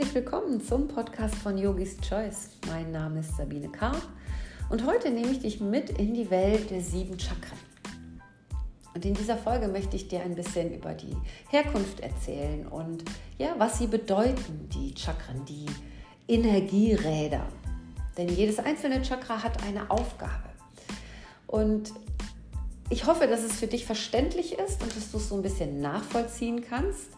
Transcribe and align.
Herzlich 0.00 0.24
willkommen 0.24 0.62
zum 0.62 0.88
Podcast 0.88 1.34
von 1.34 1.58
Yogis 1.58 1.98
Choice. 2.00 2.48
Mein 2.68 2.90
Name 2.90 3.20
ist 3.20 3.36
Sabine 3.36 3.68
K. 3.68 3.92
Und 4.70 4.86
heute 4.86 5.10
nehme 5.10 5.30
ich 5.30 5.40
dich 5.40 5.60
mit 5.60 5.90
in 5.90 6.14
die 6.14 6.30
Welt 6.30 6.70
der 6.70 6.80
sieben 6.80 7.20
Chakren. 7.20 7.58
Und 8.94 9.04
in 9.04 9.12
dieser 9.12 9.36
Folge 9.36 9.68
möchte 9.68 9.96
ich 9.96 10.08
dir 10.08 10.22
ein 10.22 10.34
bisschen 10.34 10.72
über 10.72 10.94
die 10.94 11.14
Herkunft 11.50 12.00
erzählen 12.00 12.66
und 12.66 13.04
ja, 13.36 13.54
was 13.58 13.76
sie 13.76 13.88
bedeuten, 13.88 14.70
die 14.72 14.94
Chakren, 14.98 15.44
die 15.44 15.66
Energieräder. 16.26 17.44
Denn 18.16 18.30
jedes 18.30 18.58
einzelne 18.58 19.02
Chakra 19.02 19.42
hat 19.42 19.62
eine 19.64 19.90
Aufgabe. 19.90 20.48
Und 21.46 21.92
ich 22.88 23.04
hoffe, 23.04 23.26
dass 23.26 23.42
es 23.42 23.52
für 23.52 23.66
dich 23.66 23.84
verständlich 23.84 24.58
ist 24.58 24.82
und 24.82 24.96
dass 24.96 25.10
du 25.10 25.18
es 25.18 25.28
so 25.28 25.34
ein 25.34 25.42
bisschen 25.42 25.82
nachvollziehen 25.82 26.64
kannst. 26.66 27.10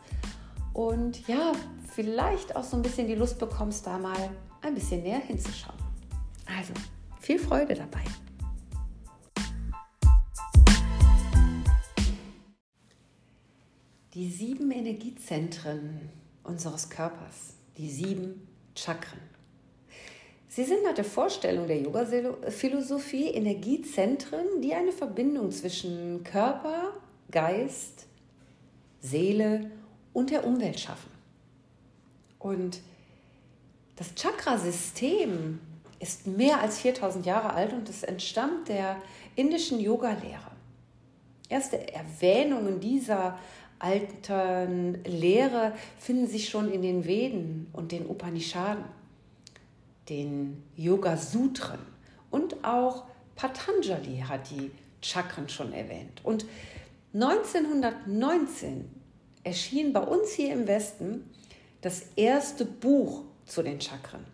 Und 0.72 1.28
ja, 1.28 1.52
vielleicht 1.94 2.56
auch 2.56 2.64
so 2.64 2.76
ein 2.76 2.82
bisschen 2.82 3.06
die 3.06 3.14
Lust 3.14 3.38
bekommst, 3.38 3.86
da 3.86 3.98
mal 3.98 4.30
ein 4.62 4.74
bisschen 4.74 5.02
näher 5.02 5.20
hinzuschauen. 5.20 5.78
Also, 6.46 6.72
viel 7.20 7.38
Freude 7.38 7.74
dabei. 7.74 8.04
Die 14.14 14.28
sieben 14.28 14.70
Energiezentren 14.70 16.10
unseres 16.44 16.90
Körpers, 16.90 17.54
die 17.78 17.90
sieben 17.90 18.46
Chakren. 18.74 19.20
Sie 20.48 20.64
sind 20.64 20.82
nach 20.82 20.94
der 20.94 21.04
Vorstellung 21.04 21.66
der 21.66 21.80
Yoga-Philosophie 21.80 23.28
Energiezentren, 23.28 24.60
die 24.60 24.74
eine 24.74 24.92
Verbindung 24.92 25.50
zwischen 25.50 26.22
Körper, 26.24 26.92
Geist, 27.30 28.06
Seele 29.00 29.70
und 30.12 30.30
der 30.30 30.46
Umwelt 30.46 30.78
schaffen. 30.78 31.11
Und 32.42 32.80
das 33.96 34.14
Chakrasystem 34.16 35.60
ist 36.00 36.26
mehr 36.26 36.60
als 36.60 36.80
4000 36.80 37.24
Jahre 37.24 37.54
alt 37.54 37.72
und 37.72 37.88
es 37.88 38.02
entstammt 38.02 38.68
der 38.68 38.96
indischen 39.36 39.78
Yoga-Lehre. 39.78 40.50
Erste 41.48 41.94
Erwähnungen 41.94 42.80
dieser 42.80 43.38
alten 43.78 45.04
Lehre 45.04 45.72
finden 45.98 46.26
sich 46.26 46.48
schon 46.48 46.72
in 46.72 46.82
den 46.82 47.04
Veden 47.04 47.68
und 47.72 47.92
den 47.92 48.06
Upanishaden, 48.06 48.84
den 50.08 50.64
Yoga-Sutren 50.76 51.78
und 52.30 52.64
auch 52.64 53.04
Patanjali 53.36 54.24
hat 54.28 54.50
die 54.50 54.72
Chakren 55.00 55.48
schon 55.48 55.72
erwähnt. 55.72 56.20
Und 56.24 56.44
1919 57.14 58.90
erschien 59.44 59.92
bei 59.92 60.00
uns 60.00 60.32
hier 60.32 60.52
im 60.52 60.66
Westen 60.66 61.28
das 61.82 62.02
erste 62.16 62.64
Buch 62.64 63.22
zu 63.44 63.62
den 63.62 63.80
Chakren. 63.80 64.24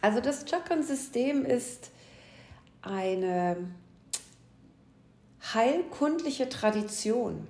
Also 0.00 0.20
das 0.20 0.44
Chakrensystem 0.48 1.44
ist 1.44 1.90
eine 2.82 3.56
heilkundliche 5.52 6.48
Tradition 6.48 7.46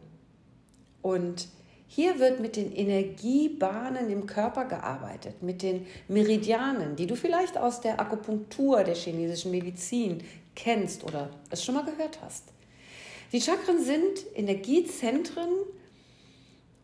und 1.03 1.49
hier 1.87 2.21
wird 2.21 2.39
mit 2.39 2.55
den 2.55 2.73
Energiebahnen 2.73 4.11
im 4.11 4.27
Körper 4.27 4.65
gearbeitet, 4.65 5.43
mit 5.43 5.62
den 5.62 5.87
Meridianen, 6.07 6.95
die 6.95 7.07
du 7.07 7.17
vielleicht 7.17 7.59
aus 7.59 7.81
der 7.81 8.01
Akupunktur 8.01 8.84
der 8.84 8.95
chinesischen 8.95 9.51
Medizin 9.51 10.23
kennst 10.55 11.03
oder 11.03 11.31
es 11.51 11.65
schon 11.65 11.75
mal 11.75 11.84
gehört 11.84 12.21
hast. 12.23 12.45
Die 13.33 13.41
Chakren 13.41 13.83
sind 13.83 14.25
Energiezentren 14.34 15.51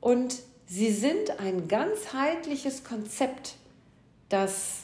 und 0.00 0.42
Sie 0.66 0.90
sind 0.90 1.38
ein 1.38 1.68
ganzheitliches 1.68 2.82
Konzept, 2.82 3.54
das 4.28 4.82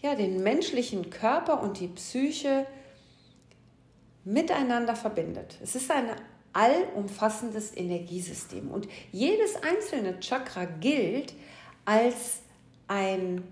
ja, 0.00 0.14
den 0.14 0.42
menschlichen 0.42 1.10
Körper 1.10 1.62
und 1.62 1.80
die 1.80 1.88
Psyche 1.88 2.66
miteinander 4.24 4.94
verbindet. 4.94 5.58
Es 5.62 5.74
ist 5.74 5.90
ein 5.90 6.10
allumfassendes 6.52 7.76
Energiesystem 7.76 8.70
und 8.70 8.86
jedes 9.12 9.56
einzelne 9.56 10.20
Chakra 10.20 10.66
gilt 10.66 11.34
als 11.84 12.40
ein, 12.86 13.42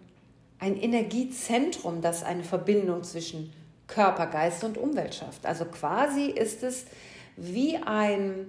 ein 0.59 0.77
Energiezentrum, 0.77 2.01
das 2.01 2.23
eine 2.23 2.45
Verbindung 2.45 3.03
zwischen 3.03 3.53
Körper, 3.89 4.27
Geist 4.27 4.63
und 4.63 4.79
Umwelt 4.79 5.15
schafft. 5.15 5.45
Also 5.45 5.65
quasi 5.65 6.27
ist 6.27 6.63
es 6.63 6.87
wie 7.37 7.77
ein, 7.79 8.47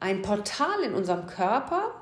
ein 0.00 0.22
Portal 0.22 0.82
in 0.82 0.94
unserem 0.94 1.26
Körper, 1.26 1.94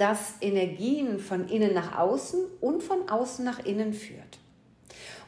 das 0.00 0.34
Energien 0.40 1.18
von 1.18 1.48
innen 1.48 1.74
nach 1.74 1.98
außen 1.98 2.40
und 2.60 2.82
von 2.82 3.08
außen 3.08 3.44
nach 3.44 3.64
innen 3.66 3.92
führt. 3.92 4.38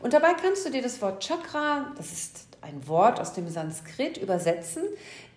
Und 0.00 0.14
dabei 0.14 0.34
kannst 0.34 0.66
du 0.66 0.70
dir 0.70 0.82
das 0.82 1.00
Wort 1.02 1.22
Chakra, 1.22 1.92
das 1.96 2.10
ist 2.10 2.48
ein 2.62 2.88
Wort 2.88 3.20
aus 3.20 3.34
dem 3.34 3.48
Sanskrit, 3.48 4.16
übersetzen 4.16 4.82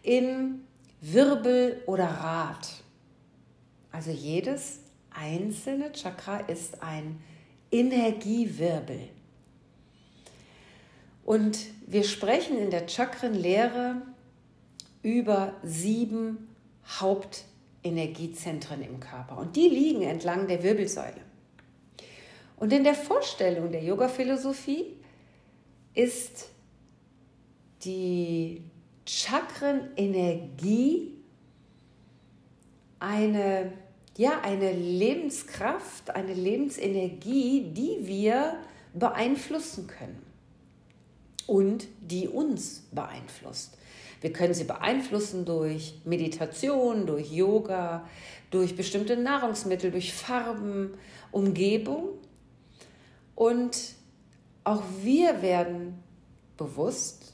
in 0.03 0.63
Wirbel 1.01 1.83
oder 1.85 2.05
Rad. 2.05 2.67
Also 3.91 4.11
jedes 4.11 4.79
einzelne 5.11 5.91
Chakra 5.91 6.39
ist 6.39 6.81
ein 6.81 7.21
Energiewirbel. 7.71 9.09
Und 11.25 11.59
wir 11.87 12.03
sprechen 12.03 12.57
in 12.57 12.69
der 12.69 12.87
Chakrenlehre 12.87 14.01
über 15.01 15.53
sieben 15.63 16.55
Hauptenergien. 16.87 17.54
Energiezentren 17.85 18.81
im 18.81 18.99
Körper 18.99 19.37
und 19.37 19.55
die 19.55 19.69
liegen 19.69 20.01
entlang 20.01 20.47
der 20.47 20.63
Wirbelsäule. 20.63 21.21
Und 22.57 22.73
in 22.73 22.83
der 22.83 22.95
Vorstellung 22.95 23.71
der 23.71 23.83
Yoga-Philosophie 23.83 24.95
ist 25.93 26.49
die 27.83 28.63
Chakrenenergie 29.05 31.11
eine, 32.99 33.71
ja, 34.17 34.41
eine 34.41 34.71
Lebenskraft, 34.71 36.09
eine 36.09 36.33
Lebensenergie, 36.33 37.71
die 37.71 38.07
wir 38.07 38.57
beeinflussen 38.93 39.85
können 39.87 40.23
und 41.45 41.85
die 42.01 42.27
uns 42.27 42.87
beeinflusst. 42.91 43.77
Wir 44.21 44.33
können 44.33 44.53
sie 44.53 44.63
beeinflussen 44.63 45.45
durch 45.45 45.99
Meditation, 46.05 47.05
durch 47.05 47.31
Yoga, 47.31 48.07
durch 48.51 48.75
bestimmte 48.75 49.17
Nahrungsmittel, 49.17 49.91
durch 49.91 50.13
Farben, 50.13 50.93
Umgebung. 51.31 52.09
Und 53.35 53.95
auch 54.63 54.83
wir 55.01 55.41
werden 55.41 56.01
bewusst 56.57 57.33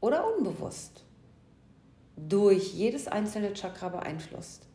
oder 0.00 0.26
unbewusst 0.36 1.04
durch 2.16 2.74
jedes 2.74 3.08
einzelne 3.08 3.54
Chakra 3.54 3.88
beeinflusst. 3.88 4.66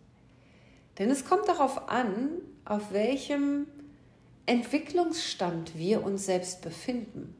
Denn 0.97 1.11
es 1.11 1.25
kommt 1.25 1.47
darauf 1.47 1.89
an, 1.89 2.29
auf 2.65 2.91
welchem 2.91 3.67
Entwicklungsstand 4.45 5.77
wir 5.77 6.03
uns 6.03 6.25
selbst 6.25 6.61
befinden. 6.61 7.35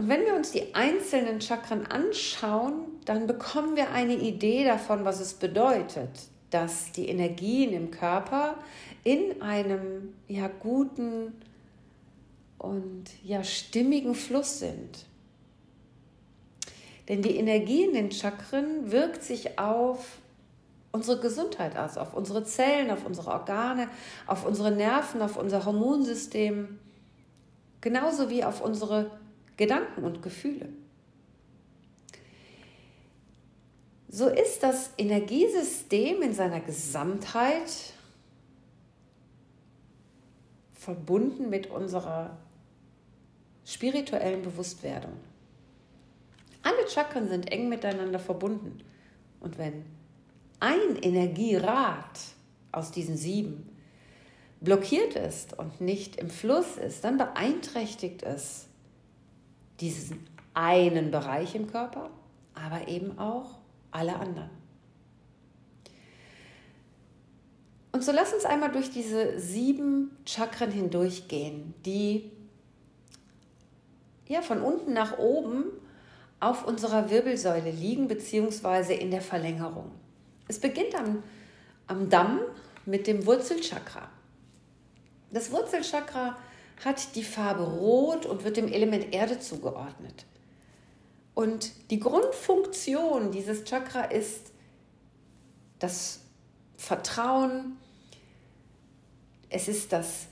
Und 0.00 0.08
wenn 0.08 0.24
wir 0.24 0.34
uns 0.34 0.50
die 0.50 0.74
einzelnen 0.74 1.42
Chakren 1.42 1.84
anschauen, 1.84 2.86
dann 3.04 3.26
bekommen 3.26 3.76
wir 3.76 3.90
eine 3.90 4.14
Idee 4.14 4.64
davon, 4.64 5.04
was 5.04 5.20
es 5.20 5.34
bedeutet, 5.34 6.08
dass 6.48 6.90
die 6.92 7.06
Energien 7.06 7.74
im 7.74 7.90
Körper 7.90 8.54
in 9.04 9.42
einem 9.42 10.14
ja 10.26 10.48
guten 10.48 11.34
und 12.56 13.10
ja 13.22 13.44
stimmigen 13.44 14.14
Fluss 14.14 14.60
sind. 14.60 15.04
Denn 17.10 17.20
die 17.20 17.36
Energie 17.36 17.84
in 17.84 17.92
den 17.92 18.10
Chakren 18.10 18.90
wirkt 18.90 19.22
sich 19.22 19.58
auf 19.58 20.16
unsere 20.92 21.20
Gesundheit 21.20 21.76
aus, 21.76 21.98
auf 21.98 22.14
unsere 22.14 22.44
Zellen, 22.44 22.90
auf 22.90 23.04
unsere 23.04 23.30
Organe, 23.30 23.86
auf 24.26 24.46
unsere 24.46 24.70
Nerven, 24.70 25.20
auf 25.20 25.36
unser 25.36 25.66
Hormonsystem, 25.66 26.78
genauso 27.82 28.30
wie 28.30 28.44
auf 28.44 28.62
unsere 28.62 29.19
Gedanken 29.60 30.04
und 30.04 30.22
Gefühle. 30.22 30.70
So 34.08 34.28
ist 34.28 34.62
das 34.62 34.92
Energiesystem 34.96 36.22
in 36.22 36.32
seiner 36.32 36.60
Gesamtheit 36.60 37.92
verbunden 40.72 41.50
mit 41.50 41.66
unserer 41.66 42.38
spirituellen 43.66 44.40
Bewusstwerdung. 44.40 45.12
Alle 46.62 46.88
Chakren 46.88 47.28
sind 47.28 47.52
eng 47.52 47.68
miteinander 47.68 48.18
verbunden. 48.18 48.82
Und 49.40 49.58
wenn 49.58 49.84
ein 50.58 50.96
Energierad 51.02 52.18
aus 52.72 52.92
diesen 52.92 53.18
sieben 53.18 53.76
blockiert 54.62 55.16
ist 55.16 55.58
und 55.58 55.82
nicht 55.82 56.16
im 56.16 56.30
Fluss 56.30 56.78
ist, 56.78 57.04
dann 57.04 57.18
beeinträchtigt 57.18 58.22
es 58.22 58.69
diesen 59.80 60.26
einen 60.54 61.10
Bereich 61.10 61.54
im 61.54 61.70
Körper, 61.70 62.10
aber 62.54 62.88
eben 62.88 63.18
auch 63.18 63.58
alle 63.90 64.16
anderen. 64.16 64.50
Und 67.92 68.04
so 68.04 68.12
lass 68.12 68.32
uns 68.32 68.44
einmal 68.44 68.70
durch 68.70 68.90
diese 68.90 69.38
sieben 69.38 70.16
Chakren 70.24 70.70
hindurchgehen, 70.70 71.74
die 71.84 72.30
ja 74.28 74.42
von 74.42 74.62
unten 74.62 74.92
nach 74.92 75.18
oben 75.18 75.64
auf 76.38 76.66
unserer 76.66 77.10
Wirbelsäule 77.10 77.70
liegen, 77.70 78.08
beziehungsweise 78.08 78.94
in 78.94 79.10
der 79.10 79.20
Verlängerung. 79.20 79.90
Es 80.48 80.58
beginnt 80.58 80.94
am, 80.94 81.22
am 81.86 82.08
Damm 82.08 82.40
mit 82.86 83.06
dem 83.06 83.26
Wurzelchakra. 83.26 84.08
Das 85.32 85.50
Wurzelchakra 85.50 86.36
hat 86.84 87.14
die 87.14 87.24
Farbe 87.24 87.62
Rot 87.62 88.26
und 88.26 88.44
wird 88.44 88.56
dem 88.56 88.68
Element 88.68 89.14
Erde 89.14 89.38
zugeordnet. 89.38 90.26
Und 91.34 91.90
die 91.90 92.00
Grundfunktion 92.00 93.30
dieses 93.32 93.64
Chakra 93.64 94.04
ist 94.04 94.52
das 95.78 96.20
Vertrauen, 96.76 97.76
es 99.48 99.68
ist 99.68 99.92
das 99.92 100.26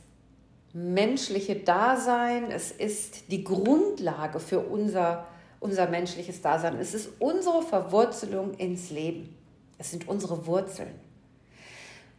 menschliche 0.72 1.56
Dasein, 1.56 2.50
es 2.50 2.70
ist 2.70 3.30
die 3.30 3.42
Grundlage 3.44 4.38
für 4.38 4.60
unser, 4.60 5.26
unser 5.60 5.88
menschliches 5.88 6.40
Dasein, 6.40 6.78
es 6.78 6.94
ist 6.94 7.10
unsere 7.18 7.62
Verwurzelung 7.62 8.54
ins 8.54 8.90
Leben, 8.90 9.34
es 9.78 9.90
sind 9.90 10.08
unsere 10.08 10.46
Wurzeln. 10.46 10.94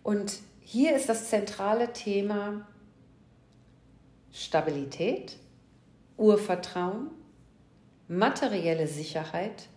Und 0.04 0.40
hier 0.62 0.96
ist 0.96 1.10
das 1.10 1.30
zentrale 1.30 1.94
Thema 1.94 2.68
Stabilität, 4.32 5.38
Urvertrauen, 6.18 7.10
materielle 8.08 8.88
Sicherheit, 8.88 9.68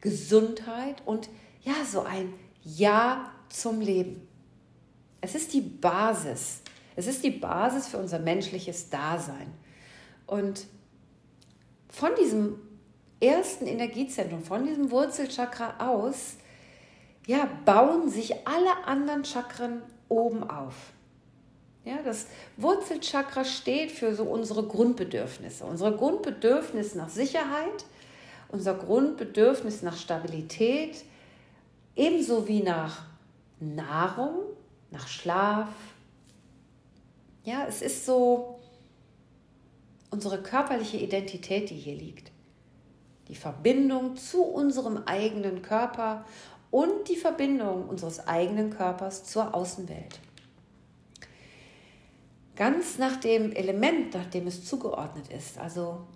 Gesundheit 0.00 1.02
und 1.04 1.28
ja, 1.62 1.84
so 1.84 2.02
ein 2.02 2.32
Ja 2.62 3.32
zum 3.48 3.80
Leben. 3.80 4.26
Es 5.20 5.34
ist 5.34 5.52
die 5.52 5.60
Basis. 5.60 6.62
Es 6.94 7.06
ist 7.06 7.24
die 7.24 7.30
Basis 7.30 7.88
für 7.88 7.98
unser 7.98 8.18
menschliches 8.18 8.88
Dasein. 8.88 9.52
Und 10.26 10.66
von 11.88 12.10
diesem 12.20 12.58
ersten 13.20 13.66
Energiezentrum, 13.66 14.42
von 14.42 14.64
diesem 14.64 14.90
Wurzelchakra 14.90 15.74
aus, 15.78 16.36
ja, 17.26 17.48
bauen 17.64 18.08
sich 18.08 18.46
alle 18.46 18.84
anderen 18.84 19.24
Chakren 19.24 19.82
oben 20.08 20.48
auf. 20.48 20.92
Ja, 21.86 22.02
das 22.04 22.26
Wurzelchakra 22.56 23.44
steht 23.44 23.92
für 23.92 24.12
so 24.12 24.24
unsere 24.24 24.64
Grundbedürfnisse. 24.64 25.64
Unser 25.64 25.92
Grundbedürfnis 25.92 26.96
nach 26.96 27.08
Sicherheit, 27.08 27.84
unser 28.48 28.74
Grundbedürfnis 28.74 29.82
nach 29.82 29.96
Stabilität, 29.96 31.04
ebenso 31.94 32.48
wie 32.48 32.64
nach 32.64 33.04
Nahrung, 33.60 34.34
nach 34.90 35.06
Schlaf. 35.06 35.68
Ja, 37.44 37.66
es 37.68 37.82
ist 37.82 38.04
so 38.04 38.58
unsere 40.10 40.42
körperliche 40.42 40.96
Identität, 40.96 41.70
die 41.70 41.76
hier 41.76 41.94
liegt. 41.94 42.32
Die 43.28 43.36
Verbindung 43.36 44.16
zu 44.16 44.42
unserem 44.42 45.04
eigenen 45.06 45.62
Körper 45.62 46.24
und 46.72 47.08
die 47.08 47.16
Verbindung 47.16 47.88
unseres 47.88 48.26
eigenen 48.26 48.70
Körpers 48.70 49.22
zur 49.22 49.54
Außenwelt. 49.54 50.18
Ganz 52.56 52.98
nach 52.98 53.16
dem 53.16 53.52
Element, 53.52 54.14
nach 54.14 54.26
dem 54.26 54.46
es 54.46 54.64
zugeordnet 54.64 55.28
ist. 55.28 55.58
Also 55.58 56.06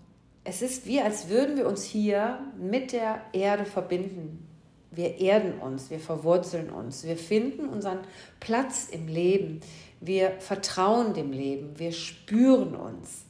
es 0.42 0.62
ist 0.62 0.86
wie, 0.86 1.00
als 1.00 1.28
würden 1.28 1.56
wir 1.56 1.66
uns 1.68 1.84
hier 1.84 2.40
mit 2.58 2.92
der 2.92 3.20
Erde 3.32 3.66
verbinden. 3.66 4.46
Wir 4.90 5.18
erden 5.20 5.60
uns, 5.60 5.90
wir 5.90 6.00
verwurzeln 6.00 6.70
uns, 6.70 7.04
wir 7.04 7.16
finden 7.16 7.68
unseren 7.68 8.00
Platz 8.40 8.88
im 8.90 9.06
Leben, 9.06 9.60
wir 10.00 10.32
vertrauen 10.40 11.14
dem 11.14 11.30
Leben, 11.30 11.78
wir 11.78 11.92
spüren 11.92 12.74
uns. 12.74 13.24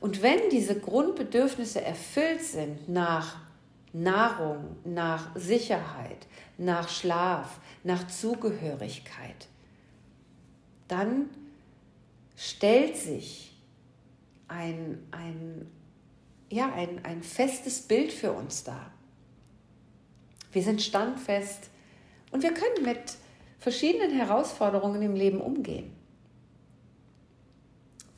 Und 0.00 0.20
wenn 0.20 0.50
diese 0.50 0.78
Grundbedürfnisse 0.78 1.80
erfüllt 1.80 2.42
sind 2.42 2.88
nach 2.88 3.36
Nahrung, 3.92 4.76
nach 4.84 5.34
Sicherheit, 5.36 6.26
nach 6.58 6.88
Schlaf, 6.88 7.58
nach 7.82 8.06
Zugehörigkeit, 8.08 9.48
dann 10.88 11.30
stellt 12.36 12.96
sich 12.96 13.56
ein, 14.48 15.06
ein, 15.10 15.70
ja, 16.50 16.72
ein, 16.72 17.04
ein 17.04 17.22
festes 17.22 17.80
Bild 17.82 18.12
für 18.12 18.32
uns 18.32 18.64
dar. 18.64 18.92
Wir 20.52 20.62
sind 20.62 20.80
standfest 20.82 21.70
und 22.30 22.42
wir 22.42 22.54
können 22.54 22.84
mit 22.84 23.16
verschiedenen 23.58 24.12
Herausforderungen 24.12 25.02
im 25.02 25.14
Leben 25.14 25.40
umgehen. 25.40 25.92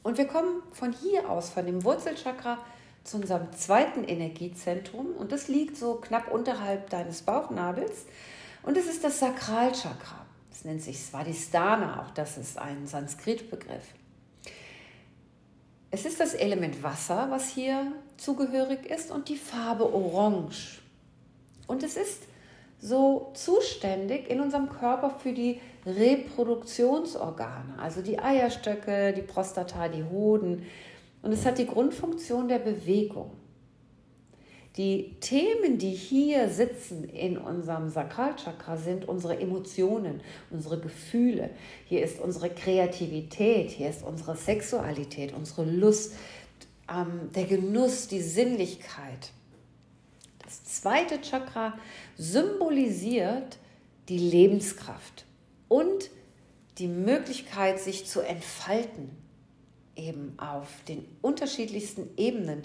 Und 0.02 0.18
wir 0.18 0.26
kommen 0.26 0.62
von 0.72 0.92
hier 0.92 1.28
aus, 1.30 1.50
von 1.50 1.66
dem 1.66 1.84
Wurzelchakra, 1.84 2.58
zu 3.04 3.16
unserem 3.16 3.52
zweiten 3.52 4.04
Energiezentrum 4.04 5.16
und 5.16 5.32
das 5.32 5.48
liegt 5.48 5.76
so 5.76 5.94
knapp 5.94 6.30
unterhalb 6.30 6.90
deines 6.90 7.22
Bauchnabels 7.22 8.04
und 8.62 8.76
es 8.76 8.86
ist 8.86 9.02
das 9.02 9.18
Sakralchakra. 9.18 10.26
Das 10.50 10.64
nennt 10.64 10.82
sich 10.82 11.00
Svadhisthana, 11.00 12.02
auch 12.02 12.10
das 12.10 12.36
ist 12.36 12.58
ein 12.58 12.86
Sanskrit-Begriff. 12.86 13.94
Es 15.90 16.04
ist 16.04 16.20
das 16.20 16.34
Element 16.34 16.82
Wasser, 16.82 17.28
was 17.30 17.48
hier 17.48 17.92
zugehörig 18.18 18.84
ist 18.86 19.10
und 19.10 19.28
die 19.28 19.36
Farbe 19.36 19.90
Orange. 19.92 20.80
Und 21.66 21.82
es 21.82 21.96
ist 21.96 22.24
so 22.78 23.32
zuständig 23.34 24.28
in 24.30 24.40
unserem 24.40 24.68
Körper 24.68 25.10
für 25.10 25.32
die 25.32 25.60
Reproduktionsorgane, 25.86 27.78
also 27.78 28.02
die 28.02 28.18
Eierstöcke, 28.18 29.14
die 29.14 29.22
Prostata, 29.22 29.88
die 29.88 30.04
Hoden, 30.04 30.66
und 31.22 31.32
es 31.32 31.44
hat 31.44 31.58
die 31.58 31.66
Grundfunktion 31.66 32.46
der 32.48 32.60
Bewegung. 32.60 33.32
Die 34.78 35.16
Themen, 35.18 35.78
die 35.78 35.90
hier 35.90 36.48
sitzen 36.50 37.02
in 37.02 37.36
unserem 37.36 37.90
Sakralchakra, 37.90 38.76
sind 38.76 39.08
unsere 39.08 39.40
Emotionen, 39.40 40.20
unsere 40.50 40.78
Gefühle. 40.78 41.50
Hier 41.86 42.04
ist 42.04 42.20
unsere 42.20 42.48
Kreativität, 42.48 43.70
hier 43.70 43.90
ist 43.90 44.04
unsere 44.04 44.36
Sexualität, 44.36 45.34
unsere 45.34 45.64
Lust, 45.64 46.14
ähm, 46.88 47.32
der 47.34 47.46
Genuss, 47.46 48.06
die 48.06 48.20
Sinnlichkeit. 48.20 49.32
Das 50.44 50.62
zweite 50.62 51.20
Chakra 51.22 51.76
symbolisiert 52.16 53.58
die 54.08 54.18
Lebenskraft 54.18 55.26
und 55.66 56.08
die 56.78 56.86
Möglichkeit, 56.86 57.80
sich 57.80 58.06
zu 58.06 58.20
entfalten, 58.20 59.10
eben 59.96 60.34
auf 60.38 60.68
den 60.86 61.04
unterschiedlichsten 61.20 62.10
Ebenen 62.16 62.62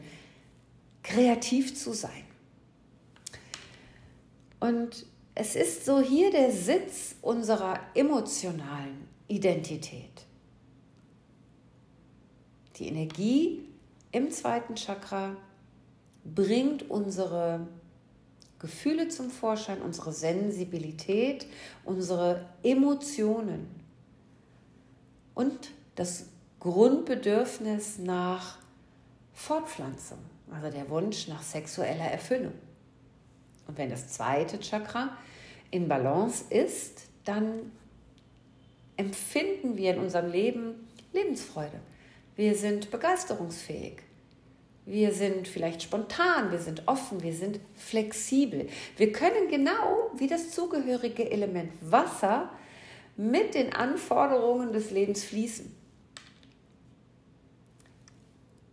kreativ 1.03 1.75
zu 1.77 1.93
sein. 1.93 2.23
Und 4.59 5.05
es 5.35 5.55
ist 5.55 5.85
so 5.85 5.99
hier 5.99 6.31
der 6.31 6.51
Sitz 6.51 7.15
unserer 7.21 7.79
emotionalen 7.95 9.07
Identität. 9.27 10.25
Die 12.77 12.87
Energie 12.87 13.67
im 14.11 14.31
zweiten 14.31 14.75
Chakra 14.75 15.35
bringt 16.23 16.89
unsere 16.89 17.67
Gefühle 18.59 19.09
zum 19.09 19.29
Vorschein, 19.29 19.81
unsere 19.81 20.13
Sensibilität, 20.13 21.45
unsere 21.83 22.47
Emotionen 22.63 23.67
und 25.35 25.71
das 25.95 26.27
Grundbedürfnis 26.59 27.97
nach 27.97 28.59
Fortpflanzung, 29.33 30.19
also 30.53 30.69
der 30.69 30.89
Wunsch 30.89 31.27
nach 31.27 31.41
sexueller 31.41 32.05
Erfüllung. 32.05 32.53
Und 33.67 33.77
wenn 33.77 33.89
das 33.89 34.09
zweite 34.09 34.59
Chakra 34.59 35.17
in 35.71 35.87
Balance 35.87 36.45
ist, 36.49 37.03
dann 37.25 37.71
empfinden 38.97 39.77
wir 39.77 39.93
in 39.93 39.99
unserem 39.99 40.31
Leben 40.31 40.87
Lebensfreude. 41.13 41.79
Wir 42.35 42.55
sind 42.55 42.91
begeisterungsfähig. 42.91 44.01
Wir 44.85 45.13
sind 45.13 45.47
vielleicht 45.47 45.81
spontan, 45.81 46.51
wir 46.51 46.59
sind 46.59 46.87
offen, 46.87 47.23
wir 47.23 47.33
sind 47.33 47.59
flexibel. 47.75 48.67
Wir 48.97 49.13
können 49.13 49.47
genau 49.49 50.11
wie 50.17 50.27
das 50.27 50.51
zugehörige 50.51 51.31
Element 51.31 51.71
Wasser 51.79 52.49
mit 53.15 53.53
den 53.55 53.71
Anforderungen 53.71 54.73
des 54.73 54.91
Lebens 54.91 55.23
fließen. 55.23 55.73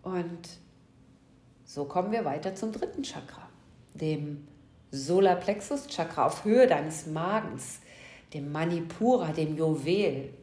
Und 0.02 0.48
so 1.72 1.84
kommen 1.84 2.10
wir 2.10 2.24
weiter 2.24 2.56
zum 2.56 2.72
dritten 2.72 3.04
Chakra, 3.04 3.48
dem 3.94 4.48
Solarplexus 4.90 5.86
Chakra 5.86 6.26
auf 6.26 6.44
Höhe 6.44 6.66
deines 6.66 7.06
Magens, 7.06 7.78
dem 8.34 8.50
Manipura, 8.50 9.30
dem 9.30 9.56
Juwel. 9.56 10.34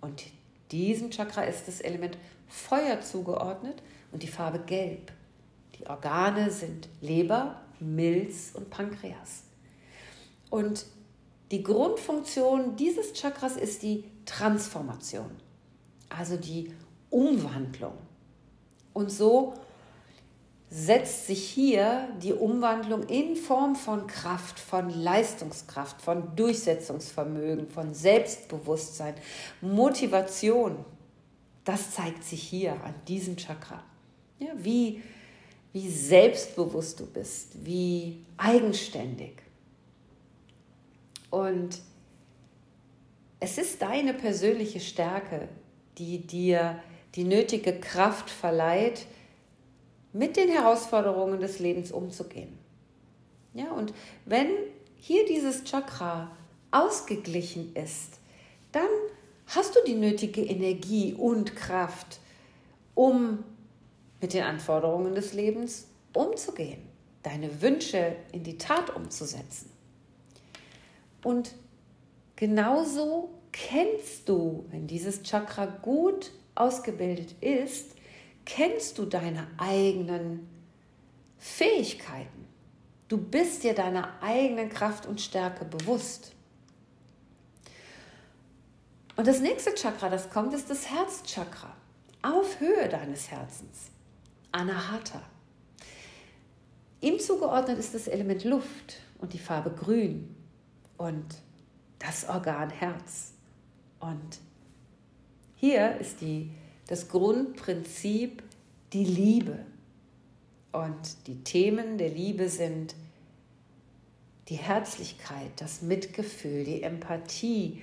Und 0.00 0.24
diesem 0.72 1.12
Chakra 1.12 1.42
ist 1.42 1.68
das 1.68 1.80
Element 1.80 2.18
Feuer 2.48 3.00
zugeordnet 3.00 3.84
und 4.10 4.24
die 4.24 4.26
Farbe 4.26 4.58
Gelb. 4.58 5.12
Die 5.78 5.86
Organe 5.86 6.50
sind 6.50 6.88
Leber, 7.00 7.60
Milz 7.78 8.50
und 8.54 8.68
Pankreas. 8.68 9.44
Und 10.50 10.86
Die 11.52 11.64
Grundfunktion 11.64 12.76
dieses 12.76 13.12
Chakras 13.12 13.56
ist 13.56 13.82
die 13.82 14.04
Transformation, 14.24 15.30
also 16.08 16.36
die 16.36 16.72
Umwandlung. 17.10 17.94
Und 18.92 19.10
so 19.10 19.54
setzt 20.70 21.26
sich 21.26 21.48
hier 21.48 22.08
die 22.22 22.32
Umwandlung 22.32 23.02
in 23.08 23.34
Form 23.34 23.74
von 23.74 24.06
Kraft, 24.06 24.60
von 24.60 24.88
Leistungskraft, 24.88 26.00
von 26.00 26.36
Durchsetzungsvermögen, 26.36 27.68
von 27.68 27.92
Selbstbewusstsein, 27.92 29.14
Motivation. 29.60 30.84
Das 31.64 31.90
zeigt 31.90 32.22
sich 32.22 32.42
hier 32.42 32.72
an 32.84 32.94
diesem 33.08 33.36
Chakra. 33.36 33.82
Ja, 34.38 34.52
wie, 34.54 35.02
wie 35.72 35.90
selbstbewusst 35.90 37.00
du 37.00 37.06
bist, 37.06 37.64
wie 37.64 38.24
eigenständig. 38.36 39.42
Und 41.30 41.80
es 43.40 43.58
ist 43.58 43.82
deine 43.82 44.14
persönliche 44.14 44.80
Stärke, 44.80 45.48
die 45.98 46.24
dir 46.26 46.80
die 47.16 47.24
nötige 47.24 47.80
Kraft 47.80 48.30
verleiht, 48.30 49.06
mit 50.12 50.36
den 50.36 50.48
Herausforderungen 50.48 51.40
des 51.40 51.58
Lebens 51.58 51.92
umzugehen. 51.92 52.58
Ja, 53.54 53.70
und 53.72 53.92
wenn 54.26 54.48
hier 54.96 55.24
dieses 55.26 55.64
Chakra 55.64 56.30
ausgeglichen 56.70 57.74
ist, 57.74 58.18
dann 58.72 58.88
hast 59.46 59.74
du 59.74 59.80
die 59.86 59.94
nötige 59.94 60.42
Energie 60.42 61.14
und 61.14 61.56
Kraft, 61.56 62.20
um 62.94 63.42
mit 64.20 64.34
den 64.34 64.44
Anforderungen 64.44 65.14
des 65.14 65.32
Lebens 65.32 65.86
umzugehen, 66.12 66.82
deine 67.22 67.62
Wünsche 67.62 68.16
in 68.32 68.44
die 68.44 68.58
Tat 68.58 68.94
umzusetzen. 68.94 69.70
Und 71.24 71.54
genauso 72.36 73.30
kennst 73.52 74.28
du, 74.28 74.64
wenn 74.70 74.86
dieses 74.86 75.22
Chakra 75.22 75.66
gut 75.66 76.30
ausgebildet 76.54 77.34
ist, 77.40 77.94
kennst 78.50 78.98
du 78.98 79.04
deine 79.04 79.46
eigenen 79.58 80.48
Fähigkeiten. 81.38 82.48
Du 83.06 83.16
bist 83.16 83.62
dir 83.62 83.74
deiner 83.74 84.20
eigenen 84.20 84.68
Kraft 84.68 85.06
und 85.06 85.20
Stärke 85.20 85.64
bewusst. 85.64 86.32
Und 89.14 89.26
das 89.28 89.40
nächste 89.40 89.74
Chakra, 89.74 90.08
das 90.08 90.30
kommt, 90.30 90.52
ist 90.52 90.68
das 90.68 90.90
Herzchakra. 90.90 91.76
Auf 92.22 92.58
Höhe 92.58 92.88
deines 92.88 93.30
Herzens. 93.30 93.90
Anahata. 94.50 95.22
Ihm 97.00 97.20
zugeordnet 97.20 97.78
ist 97.78 97.94
das 97.94 98.08
Element 98.08 98.42
Luft 98.42 98.96
und 99.18 99.32
die 99.32 99.38
Farbe 99.38 99.70
Grün 99.70 100.34
und 100.96 101.36
das 102.00 102.28
Organ 102.28 102.70
Herz. 102.70 103.32
Und 104.00 104.38
hier 105.54 105.96
ist 105.98 106.20
die, 106.20 106.50
das 106.90 107.08
Grundprinzip 107.08 108.42
die 108.92 109.04
Liebe. 109.04 109.60
Und 110.72 111.26
die 111.28 111.42
Themen 111.42 111.98
der 111.98 112.10
Liebe 112.10 112.48
sind 112.48 112.96
die 114.48 114.56
Herzlichkeit, 114.56 115.52
das 115.56 115.82
Mitgefühl, 115.82 116.64
die 116.64 116.82
Empathie, 116.82 117.80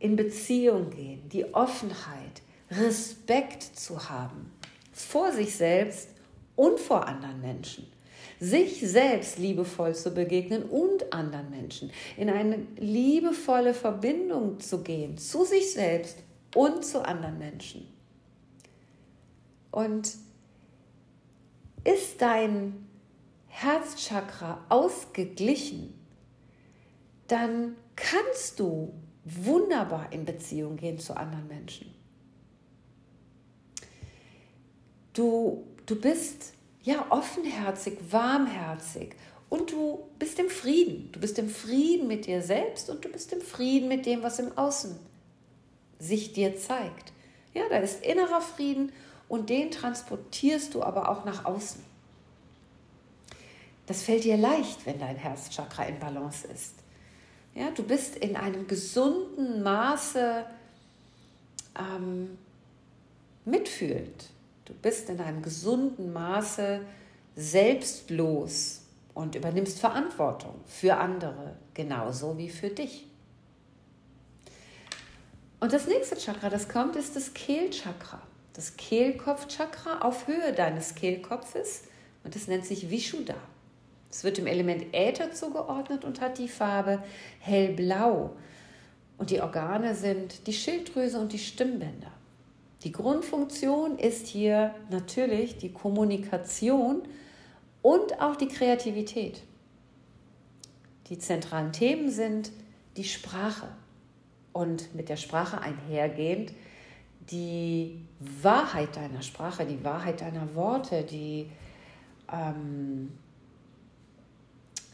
in 0.00 0.16
Beziehung 0.16 0.90
gehen, 0.90 1.28
die 1.30 1.54
Offenheit, 1.54 2.42
Respekt 2.70 3.62
zu 3.62 4.08
haben 4.10 4.52
vor 4.92 5.32
sich 5.32 5.54
selbst 5.54 6.08
und 6.56 6.80
vor 6.80 7.06
anderen 7.06 7.40
Menschen 7.40 7.86
sich 8.38 8.80
selbst 8.80 9.38
liebevoll 9.38 9.94
zu 9.94 10.10
begegnen 10.10 10.64
und 10.64 11.12
anderen 11.12 11.48
Menschen, 11.48 11.90
in 12.18 12.28
eine 12.28 12.58
liebevolle 12.76 13.72
Verbindung 13.72 14.60
zu 14.60 14.82
gehen, 14.82 15.16
zu 15.16 15.44
sich 15.44 15.72
selbst 15.72 16.18
und 16.54 16.84
zu 16.84 17.02
anderen 17.02 17.38
Menschen. 17.38 17.95
Und 19.76 20.14
ist 21.84 22.22
dein 22.22 22.88
Herzchakra 23.48 24.64
ausgeglichen, 24.70 25.92
dann 27.28 27.76
kannst 27.94 28.58
du 28.58 28.94
wunderbar 29.26 30.10
in 30.14 30.24
Beziehung 30.24 30.78
gehen 30.78 30.98
zu 30.98 31.14
anderen 31.14 31.46
Menschen. 31.48 31.94
Du, 35.12 35.66
du 35.84 36.00
bist 36.00 36.54
ja, 36.80 37.04
offenherzig, 37.10 37.98
warmherzig 38.10 39.14
und 39.50 39.72
du 39.72 40.08
bist 40.18 40.38
im 40.38 40.48
Frieden. 40.48 41.12
Du 41.12 41.20
bist 41.20 41.38
im 41.38 41.50
Frieden 41.50 42.08
mit 42.08 42.24
dir 42.24 42.40
selbst 42.40 42.88
und 42.88 43.04
du 43.04 43.10
bist 43.10 43.30
im 43.34 43.42
Frieden 43.42 43.88
mit 43.88 44.06
dem, 44.06 44.22
was 44.22 44.38
im 44.38 44.56
Außen 44.56 44.96
sich 45.98 46.32
dir 46.32 46.56
zeigt. 46.56 47.12
Ja, 47.52 47.68
da 47.68 47.76
ist 47.76 48.02
innerer 48.02 48.40
Frieden 48.40 48.90
und 49.28 49.50
den 49.50 49.70
transportierst 49.70 50.74
du 50.74 50.82
aber 50.82 51.08
auch 51.08 51.24
nach 51.24 51.44
außen. 51.44 51.82
Das 53.86 54.02
fällt 54.02 54.24
dir 54.24 54.36
leicht, 54.36 54.84
wenn 54.84 54.98
dein 54.98 55.16
Herzchakra 55.16 55.84
in 55.84 55.98
Balance 55.98 56.46
ist. 56.48 56.74
Ja, 57.54 57.70
du 57.70 57.82
bist 57.82 58.16
in 58.16 58.36
einem 58.36 58.66
gesunden 58.66 59.62
Maße 59.62 60.44
ähm, 61.78 62.36
mitfühlend. 63.44 64.30
Du 64.64 64.74
bist 64.74 65.08
in 65.08 65.20
einem 65.20 65.40
gesunden 65.40 66.12
Maße 66.12 66.80
selbstlos 67.36 68.82
und 69.14 69.34
übernimmst 69.34 69.78
Verantwortung 69.78 70.56
für 70.66 70.96
andere, 70.96 71.56
genauso 71.72 72.36
wie 72.36 72.50
für 72.50 72.68
dich. 72.68 73.06
Und 75.60 75.72
das 75.72 75.86
nächste 75.86 76.16
Chakra, 76.16 76.50
das 76.50 76.68
kommt, 76.68 76.96
ist 76.96 77.16
das 77.16 77.32
Kehlchakra. 77.32 78.20
Das 78.56 78.78
Kehlkopfchakra 78.78 79.98
auf 80.00 80.26
Höhe 80.28 80.54
deines 80.54 80.94
Kehlkopfes 80.94 81.82
und 82.24 82.34
das 82.34 82.48
nennt 82.48 82.64
sich 82.64 82.88
Vishuddha. 82.88 83.34
Es 84.10 84.24
wird 84.24 84.38
dem 84.38 84.46
Element 84.46 84.94
Äther 84.94 85.30
zugeordnet 85.30 86.06
und 86.06 86.22
hat 86.22 86.38
die 86.38 86.48
Farbe 86.48 87.02
hellblau. 87.38 88.30
Und 89.18 89.28
die 89.28 89.42
Organe 89.42 89.94
sind 89.94 90.46
die 90.46 90.54
Schilddrüse 90.54 91.20
und 91.20 91.34
die 91.34 91.38
Stimmbänder. 91.38 92.10
Die 92.82 92.92
Grundfunktion 92.92 93.98
ist 93.98 94.26
hier 94.26 94.74
natürlich 94.88 95.58
die 95.58 95.74
Kommunikation 95.74 97.02
und 97.82 98.22
auch 98.22 98.36
die 98.36 98.48
Kreativität. 98.48 99.42
Die 101.08 101.18
zentralen 101.18 101.72
Themen 101.72 102.10
sind 102.10 102.52
die 102.96 103.04
Sprache 103.04 103.68
und 104.54 104.94
mit 104.94 105.10
der 105.10 105.16
Sprache 105.16 105.60
einhergehend 105.60 106.52
die 107.30 108.04
Wahrheit 108.42 108.96
deiner 108.96 109.22
Sprache, 109.22 109.66
die 109.66 109.82
Wahrheit 109.84 110.20
deiner 110.20 110.54
Worte, 110.54 111.02
die 111.02 111.50
ähm, 112.32 113.12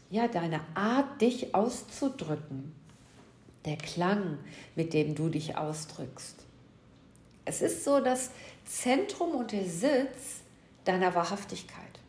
ja, 0.09 0.27
deine 0.27 0.61
Art, 0.75 1.21
dich 1.21 1.55
auszudrücken, 1.55 2.73
der 3.65 3.77
Klang, 3.77 4.37
mit 4.75 4.93
dem 4.93 5.15
du 5.15 5.29
dich 5.29 5.57
ausdrückst. 5.57 6.35
Es 7.45 7.61
ist 7.61 7.83
so 7.83 7.99
das 7.99 8.31
Zentrum 8.63 9.31
und 9.35 9.51
der 9.51 9.65
Sitz 9.65 10.41
deiner 10.85 11.15
Wahrhaftigkeit. 11.15 11.99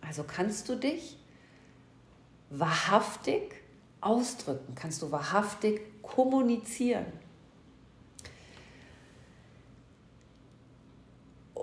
Also 0.00 0.24
kannst 0.24 0.68
du 0.68 0.76
dich 0.76 1.16
wahrhaftig 2.50 3.54
ausdrücken, 4.00 4.74
kannst 4.74 5.02
du 5.02 5.10
wahrhaftig 5.10 5.80
kommunizieren. 6.02 7.06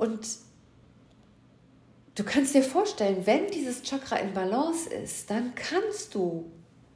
Und 0.08 0.26
du 2.16 2.24
kannst 2.24 2.56
dir 2.56 2.64
vorstellen, 2.64 3.26
wenn 3.26 3.52
dieses 3.52 3.84
Chakra 3.84 4.16
in 4.16 4.34
Balance 4.34 4.90
ist, 4.90 5.30
dann 5.30 5.54
kannst 5.54 6.16
du 6.16 6.50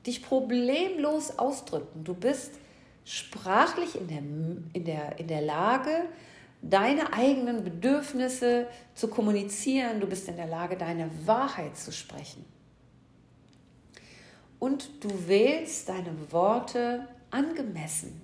dich 0.06 0.24
problemlos 0.24 1.38
ausdrücken. 1.38 2.06
Du 2.06 2.14
bist 2.14 2.54
sprachlich 3.04 4.00
in 4.00 4.08
der, 4.08 4.22
in 4.72 4.86
der, 4.86 5.20
in 5.20 5.28
der 5.28 5.42
Lage, 5.42 6.06
deine 6.62 7.12
eigenen 7.12 7.66
Bedürfnisse 7.66 8.68
zu 8.96 9.10
kommunizieren. 9.10 10.00
Du 10.00 10.08
bist 10.08 10.30
in 10.30 10.38
der 10.38 10.48
Lage, 10.48 10.78
deine 10.78 11.10
Wahrheit 11.26 11.76
zu 11.76 11.92
sprechen. 11.92 12.46
Und 14.58 15.04
du 15.04 15.28
wählst 15.28 15.90
deine 15.90 16.16
Worte 16.32 17.10
angemessen. 17.30 18.22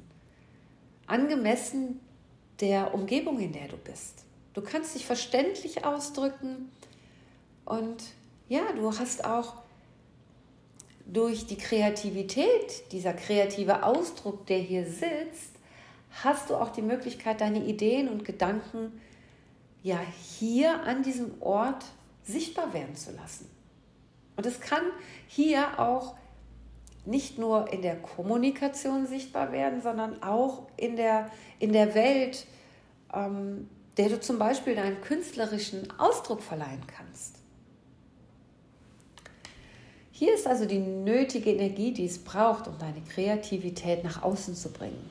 Angemessen 1.08 2.00
der 2.62 2.94
Umgebung, 2.94 3.38
in 3.39 3.51
der 3.51 3.67
du 3.67 3.75
bist. 3.75 4.26
Du 4.57 4.63
kannst 4.63 4.95
dich 4.95 5.05
verständlich 5.05 5.85
ausdrücken 5.85 6.71
und 7.63 8.01
ja, 8.49 8.61
du 8.75 8.91
hast 8.97 9.23
auch 9.23 9.53
durch 11.05 11.45
die 11.45 11.59
Kreativität, 11.59 12.91
dieser 12.91 13.13
kreative 13.13 13.83
Ausdruck, 13.83 14.47
der 14.47 14.57
hier 14.57 14.87
sitzt, 14.87 15.51
hast 16.23 16.49
du 16.49 16.55
auch 16.55 16.69
die 16.69 16.81
Möglichkeit, 16.81 17.39
deine 17.39 17.65
Ideen 17.65 18.09
und 18.09 18.25
Gedanken 18.25 18.99
ja 19.83 19.99
hier 20.39 20.81
an 20.81 21.03
diesem 21.03 21.39
Ort 21.39 21.85
sichtbar 22.23 22.73
werden 22.73 22.95
zu 22.95 23.11
lassen. 23.11 23.47
Und 24.37 24.47
es 24.47 24.59
kann 24.59 24.81
hier 25.27 25.79
auch 25.79 26.15
nicht 27.05 27.37
nur 27.37 27.71
in 27.71 27.83
der 27.83 27.97
Kommunikation 27.97 29.05
sichtbar 29.05 29.51
werden, 29.51 29.83
sondern 29.83 30.23
auch 30.23 30.63
in 30.77 30.95
der, 30.95 31.29
in 31.59 31.73
der 31.73 31.93
Welt, 31.93 32.47
ähm, 33.13 33.69
der 33.98 34.10
du 34.10 34.20
zum 34.20 34.38
Beispiel 34.38 34.75
deinen 34.75 35.01
künstlerischen 35.01 35.88
Ausdruck 35.98 36.42
verleihen 36.42 36.86
kannst. 36.88 37.36
Hier 40.12 40.34
ist 40.34 40.48
also 40.48 40.66
die 40.66 40.80
nötige 40.80 41.51
Energie, 41.51 41.94
die 41.94 42.06
es 42.06 42.18
braucht, 42.18 42.68
um 42.68 42.77
deine 42.80 43.01
Kreativität 43.01 44.04
nach 44.04 44.24
außen 44.24 44.56
zu 44.56 44.70
bringen. 44.70 45.10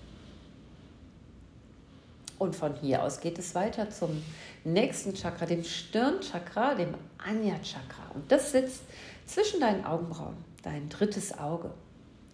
Und 2.38 2.54
von 2.54 2.74
hier 2.74 3.02
aus 3.02 3.20
geht 3.20 3.38
es 3.38 3.54
weiter 3.54 3.88
zum 3.90 4.22
nächsten 4.64 5.14
Chakra, 5.14 5.46
dem 5.46 5.64
Stirnchakra, 5.64 6.74
dem 6.74 6.94
Anya-Chakra. 7.18 8.10
Und 8.14 8.30
das 8.30 8.52
sitzt 8.52 8.82
zwischen 9.26 9.60
deinen 9.60 9.84
Augenbrauen, 9.84 10.36
dein 10.62 10.88
drittes 10.88 11.38
Auge. 11.38 11.70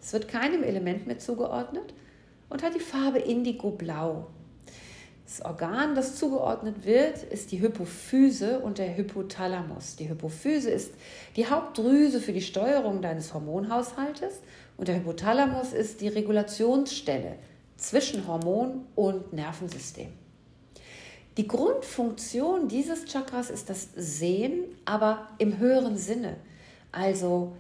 Es 0.01 0.13
wird 0.13 0.29
keinem 0.29 0.65
Element 0.65 1.07
mehr 1.07 1.19
zugeordnet 1.19 1.95
und 2.49 2.63
hat 2.63 2.75
die 2.75 2.81
Farbe 2.81 3.19
Indigo-Blau. 3.19 4.27
Das 5.25 5.43
Organ, 5.45 5.95
das 5.95 6.17
zugeordnet 6.17 6.85
wird, 6.85 7.23
ist 7.23 7.52
die 7.52 7.61
Hypophyse 7.61 8.59
und 8.59 8.79
der 8.79 8.97
Hypothalamus. 8.97 9.97
Die 9.97 10.09
Hypophyse 10.09 10.71
ist 10.71 10.93
die 11.37 11.47
Hauptdrüse 11.47 12.21
für 12.21 12.33
die 12.33 12.43
Steuerung 12.43 13.02
deines 13.02 13.33
Hormonhaushaltes 13.33 14.41
und 14.76 14.88
der 14.88 14.97
Hypothalamus 14.97 15.73
ist 15.73 16.00
die 16.00 16.09
Regulationsstelle 16.09 17.37
zwischen 17.76 18.26
Hormon 18.26 18.85
und 18.95 19.33
Nervensystem. 19.33 20.09
Die 21.38 21.49
Grundfunktion 21.49 22.69
dieses 22.69 23.07
Chakras 23.07 23.49
ist 23.49 23.71
das 23.71 23.88
Sehen, 23.97 24.64
aber 24.85 25.29
im 25.38 25.59
höheren 25.59 25.97
Sinne. 25.97 26.37
Also 26.91 27.57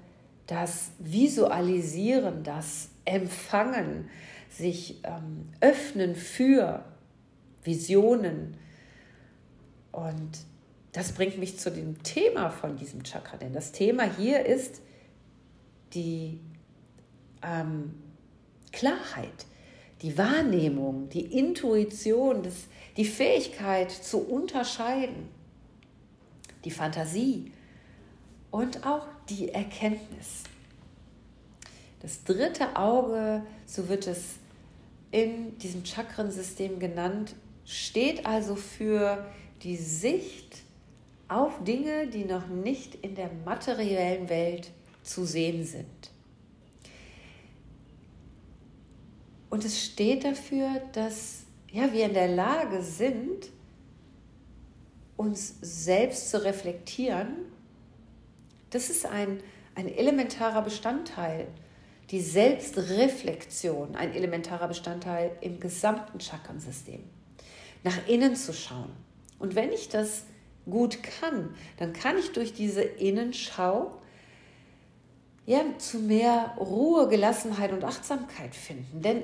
das 0.46 0.90
Visualisieren, 0.98 2.42
das 2.42 2.90
Empfangen, 3.06 4.10
sich 4.50 5.00
ähm, 5.04 5.48
öffnen 5.60 6.14
für 6.14 6.84
Visionen. 7.64 8.56
Und 9.92 10.38
das 10.92 11.12
bringt 11.12 11.38
mich 11.38 11.58
zu 11.58 11.70
dem 11.70 12.02
Thema 12.02 12.50
von 12.50 12.76
diesem 12.76 13.02
Chakra, 13.02 13.36
denn 13.36 13.52
das 13.52 13.72
Thema 13.72 14.04
hier 14.04 14.44
ist 14.44 14.82
die 15.94 16.40
ähm, 17.42 17.94
Klarheit, 18.72 19.46
die 20.02 20.16
Wahrnehmung, 20.16 21.08
die 21.08 21.38
Intuition, 21.38 22.42
das, 22.42 22.54
die 22.96 23.04
Fähigkeit 23.04 23.90
zu 23.90 24.18
unterscheiden, 24.18 25.28
die 26.64 26.70
Fantasie 26.70 27.52
und 28.50 28.86
auch 28.86 29.06
die 29.28 29.50
Erkenntnis. 29.50 30.44
Das 32.00 32.24
dritte 32.24 32.76
Auge, 32.76 33.42
so 33.64 33.88
wird 33.88 34.06
es 34.06 34.34
in 35.10 35.56
diesem 35.58 35.84
Chakrensystem 35.84 36.78
genannt, 36.78 37.34
steht 37.64 38.26
also 38.26 38.56
für 38.56 39.26
die 39.62 39.76
Sicht 39.76 40.62
auf 41.28 41.62
Dinge, 41.64 42.06
die 42.08 42.24
noch 42.24 42.46
nicht 42.48 42.94
in 42.96 43.14
der 43.14 43.30
materiellen 43.44 44.28
Welt 44.28 44.70
zu 45.02 45.24
sehen 45.24 45.64
sind. 45.64 46.10
Und 49.50 49.64
es 49.64 49.84
steht 49.84 50.24
dafür, 50.24 50.80
dass 50.92 51.44
ja, 51.70 51.92
wir 51.92 52.06
in 52.06 52.14
der 52.14 52.28
Lage 52.28 52.82
sind, 52.82 53.50
uns 55.16 55.56
selbst 55.60 56.30
zu 56.30 56.42
reflektieren. 56.42 57.28
Das 58.70 58.90
ist 58.90 59.06
ein, 59.06 59.40
ein 59.74 59.88
elementarer 59.88 60.62
Bestandteil, 60.62 61.48
die 62.10 62.20
Selbstreflexion, 62.20 63.94
ein 63.94 64.14
elementarer 64.14 64.68
Bestandteil 64.68 65.32
im 65.40 65.60
gesamten 65.60 66.18
Chakrensystem. 66.18 67.04
Nach 67.84 68.06
innen 68.06 68.36
zu 68.36 68.52
schauen. 68.52 68.90
Und 69.38 69.54
wenn 69.54 69.72
ich 69.72 69.88
das 69.88 70.24
gut 70.70 71.02
kann, 71.02 71.54
dann 71.78 71.92
kann 71.92 72.18
ich 72.18 72.32
durch 72.32 72.52
diese 72.52 72.82
Innenschau 72.82 73.98
ja, 75.46 75.64
zu 75.78 75.98
mehr 75.98 76.54
Ruhe, 76.58 77.08
Gelassenheit 77.08 77.72
und 77.72 77.84
Achtsamkeit 77.84 78.54
finden. 78.54 79.02
Denn 79.02 79.22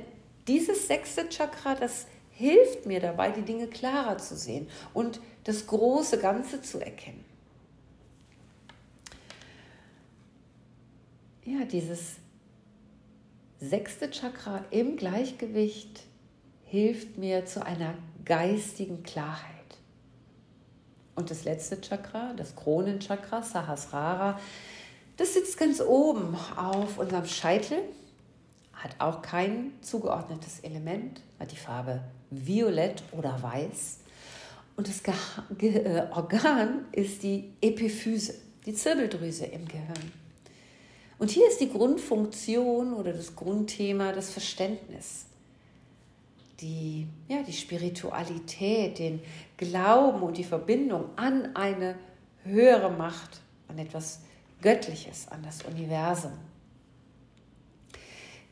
dieses 0.48 0.88
sechste 0.88 1.28
Chakra, 1.28 1.74
das 1.74 2.06
hilft 2.32 2.86
mir 2.86 3.00
dabei, 3.00 3.30
die 3.30 3.42
Dinge 3.42 3.68
klarer 3.68 4.18
zu 4.18 4.36
sehen 4.36 4.68
und 4.94 5.20
das 5.44 5.66
große 5.66 6.18
Ganze 6.18 6.62
zu 6.62 6.80
erkennen. 6.80 7.24
Ja, 11.44 11.64
dieses 11.64 12.16
sechste 13.60 14.10
Chakra 14.10 14.64
im 14.70 14.96
Gleichgewicht 14.96 16.02
hilft 16.66 17.16
mir 17.16 17.46
zu 17.46 17.64
einer 17.64 17.94
geistigen 18.28 19.02
Klarheit. 19.02 19.42
Und 21.16 21.32
das 21.32 21.44
letzte 21.44 21.80
Chakra, 21.80 22.32
das 22.36 22.54
Kronenchakra, 22.54 23.42
Sahasrara, 23.42 24.38
das 25.16 25.34
sitzt 25.34 25.58
ganz 25.58 25.80
oben 25.80 26.36
auf 26.56 26.98
unserem 26.98 27.26
Scheitel 27.26 27.78
hat 28.78 28.92
auch 29.00 29.22
kein 29.22 29.72
zugeordnetes 29.80 30.60
Element, 30.60 31.20
hat 31.38 31.50
die 31.50 31.56
Farbe 31.56 32.00
violett 32.30 33.02
oder 33.12 33.42
weiß. 33.42 33.98
Und 34.76 34.88
das 34.88 35.02
Ge 35.58 35.74
äh, 35.74 36.06
Organ 36.12 36.86
ist 36.92 37.22
die 37.24 37.52
Epiphyse, 37.60 38.34
die 38.64 38.74
Zirbeldrüse 38.74 39.46
im 39.46 39.66
Gehirn. 39.66 40.12
Und 41.18 41.30
hier 41.30 41.48
ist 41.48 41.60
die 41.60 41.70
Grundfunktion 41.70 42.92
oder 42.92 43.12
das 43.12 43.34
Grundthema 43.34 44.12
das 44.12 44.30
Verständnis, 44.30 45.24
die, 46.60 47.06
ja, 47.28 47.42
die 47.42 47.52
Spiritualität, 47.52 48.98
den 48.98 49.20
Glauben 49.56 50.22
und 50.22 50.36
die 50.36 50.44
Verbindung 50.44 51.04
an 51.16 51.54
eine 51.54 51.96
höhere 52.44 52.90
Macht, 52.90 53.40
an 53.68 53.78
etwas 53.78 54.20
Göttliches, 54.60 55.28
an 55.28 55.42
das 55.42 55.62
Universum. 55.62 56.32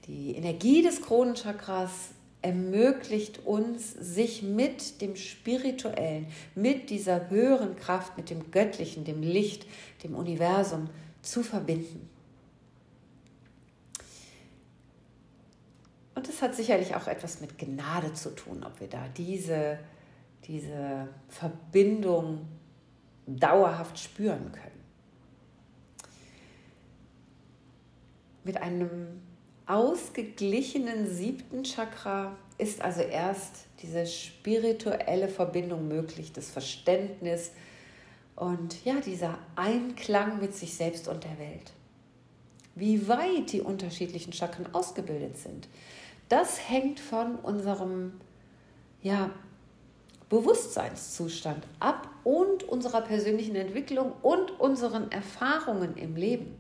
Die 0.07 0.37
Energie 0.37 0.83
des 0.83 1.03
Kronenchakras 1.03 2.11
ermöglicht 2.43 3.45
uns, 3.45 3.93
sich 3.93 4.43
mit 4.43 5.01
dem 5.01 5.17
Spirituellen, 5.17 6.29
mit 6.55 6.91
dieser 6.91 7.29
höheren 7.29 7.75
Kraft, 7.75 8.17
mit 8.17 8.31
dem 8.31 8.53
Göttlichen, 8.53 9.05
dem 9.05 9.23
Licht, 9.23 9.67
dem 10.05 10.15
Universum 10.15 10.89
zu 11.23 11.43
verbinden. 11.43 12.09
Und 16.17 16.29
es 16.31 16.41
hat 16.41 16.55
sicherlich 16.55 16.97
auch 16.97 17.09
etwas 17.09 17.43
mit 17.43 17.59
Gnade 17.59 18.15
zu 18.15 18.31
tun, 18.31 18.65
ob 18.65 18.81
wir 18.81 18.89
da 18.89 19.07
diese, 19.17 19.79
diese 20.45 21.09
Verbindung 21.29 22.49
dauerhaft 23.27 23.99
spüren 23.99 24.51
können. 24.51 24.83
Mit 28.45 28.57
einem 28.57 29.21
ausgeglichenen 29.67 31.07
siebten 31.07 31.65
Chakra 31.65 32.35
ist 32.57 32.81
also 32.81 33.03
erst 33.03 33.67
diese 33.83 34.07
spirituelle 34.07 35.29
Verbindung 35.29 35.87
möglich, 35.87 36.33
das 36.33 36.49
Verständnis 36.49 37.51
und 38.37 38.83
ja, 38.87 39.01
dieser 39.01 39.39
Einklang 39.55 40.41
mit 40.41 40.55
sich 40.55 40.77
selbst 40.77 41.09
und 41.09 41.25
der 41.25 41.39
Welt. 41.39 41.73
Wie 42.75 43.07
weit 43.07 43.53
die 43.53 43.61
unterschiedlichen 43.61 44.33
Chakren 44.33 44.73
ausgebildet 44.75 45.37
sind, 45.37 45.69
das 46.29 46.69
hängt 46.69 47.01
von 47.01 47.37
unserem 47.37 48.21
ja, 49.03 49.31
Bewusstseinszustand 50.29 51.65
ab 51.79 52.09
und 52.25 52.65
unserer 52.65 53.03
persönlichen 53.03 53.55
Entwicklung 53.55 54.13
und 54.23 54.59
unseren 54.59 55.13
Erfahrungen 55.13 55.97
im 55.97 56.17
Leben. 56.17 56.57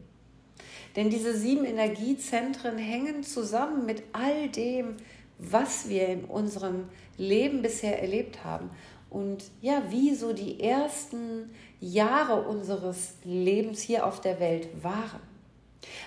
Denn 0.95 1.11
diese 1.11 1.37
sieben 1.37 1.65
Energiezentren 1.65 2.79
hängen 2.79 3.23
zusammen 3.23 3.85
mit 3.85 4.03
all 4.13 4.49
dem, 4.49 4.97
was 5.39 5.89
wir 5.89 6.09
in 6.09 6.25
unserem 6.25 6.89
Leben 7.19 7.61
bisher 7.61 8.01
erlebt 8.01 8.45
haben. 8.45 8.71
Und 9.11 9.45
ja, 9.61 9.83
wie 9.91 10.15
so 10.15 10.33
die 10.33 10.61
ersten 10.61 11.51
Jahre 11.81 12.43
unseres 12.43 13.15
Lebens 13.25 13.81
hier 13.81 14.07
auf 14.07 14.21
der 14.21 14.41
Welt 14.41 14.69
waren. 14.83 15.21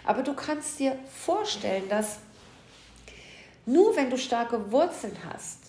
Aber 0.03 0.23
du 0.23 0.33
kannst 0.33 0.79
dir 0.79 0.97
vorstellen, 1.05 1.87
dass 1.89 2.19
nur 3.69 3.95
wenn 3.95 4.09
du 4.09 4.17
starke 4.17 4.71
Wurzeln 4.71 5.15
hast, 5.29 5.59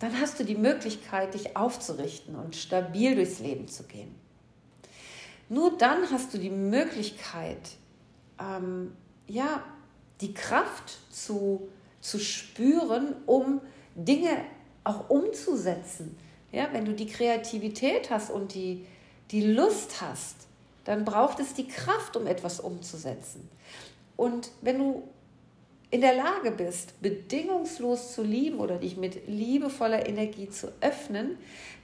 dann 0.00 0.18
hast 0.18 0.40
du 0.40 0.44
die 0.44 0.54
Möglichkeit, 0.54 1.34
dich 1.34 1.54
aufzurichten 1.54 2.34
und 2.34 2.56
stabil 2.56 3.14
durchs 3.14 3.40
Leben 3.40 3.68
zu 3.68 3.82
gehen. 3.84 4.14
Nur 5.50 5.76
dann 5.76 6.10
hast 6.10 6.32
du 6.32 6.38
die 6.38 6.50
Möglichkeit, 6.50 7.76
ähm, 8.40 8.96
ja, 9.28 9.62
die 10.22 10.32
Kraft 10.32 10.98
zu, 11.12 11.68
zu 12.00 12.18
spüren, 12.18 13.14
um 13.26 13.60
Dinge 13.94 14.44
auch 14.82 15.10
umzusetzen. 15.10 16.16
Ja, 16.52 16.68
wenn 16.72 16.86
du 16.86 16.94
die 16.94 17.06
Kreativität 17.06 18.08
hast 18.08 18.30
und 18.30 18.54
die, 18.54 18.86
die 19.30 19.42
Lust 19.52 20.00
hast, 20.00 20.36
dann 20.84 21.04
braucht 21.04 21.38
es 21.38 21.52
die 21.52 21.68
Kraft, 21.68 22.16
um 22.16 22.26
etwas 22.26 22.60
umzusetzen. 22.60 23.46
Und 24.16 24.50
wenn 24.62 24.78
du 24.78 25.02
in 25.92 26.00
der 26.00 26.14
Lage 26.14 26.50
bist, 26.50 27.00
bedingungslos 27.02 28.14
zu 28.14 28.22
lieben 28.22 28.58
oder 28.60 28.78
dich 28.78 28.96
mit 28.96 29.28
liebevoller 29.28 30.08
Energie 30.08 30.48
zu 30.48 30.72
öffnen, 30.80 31.36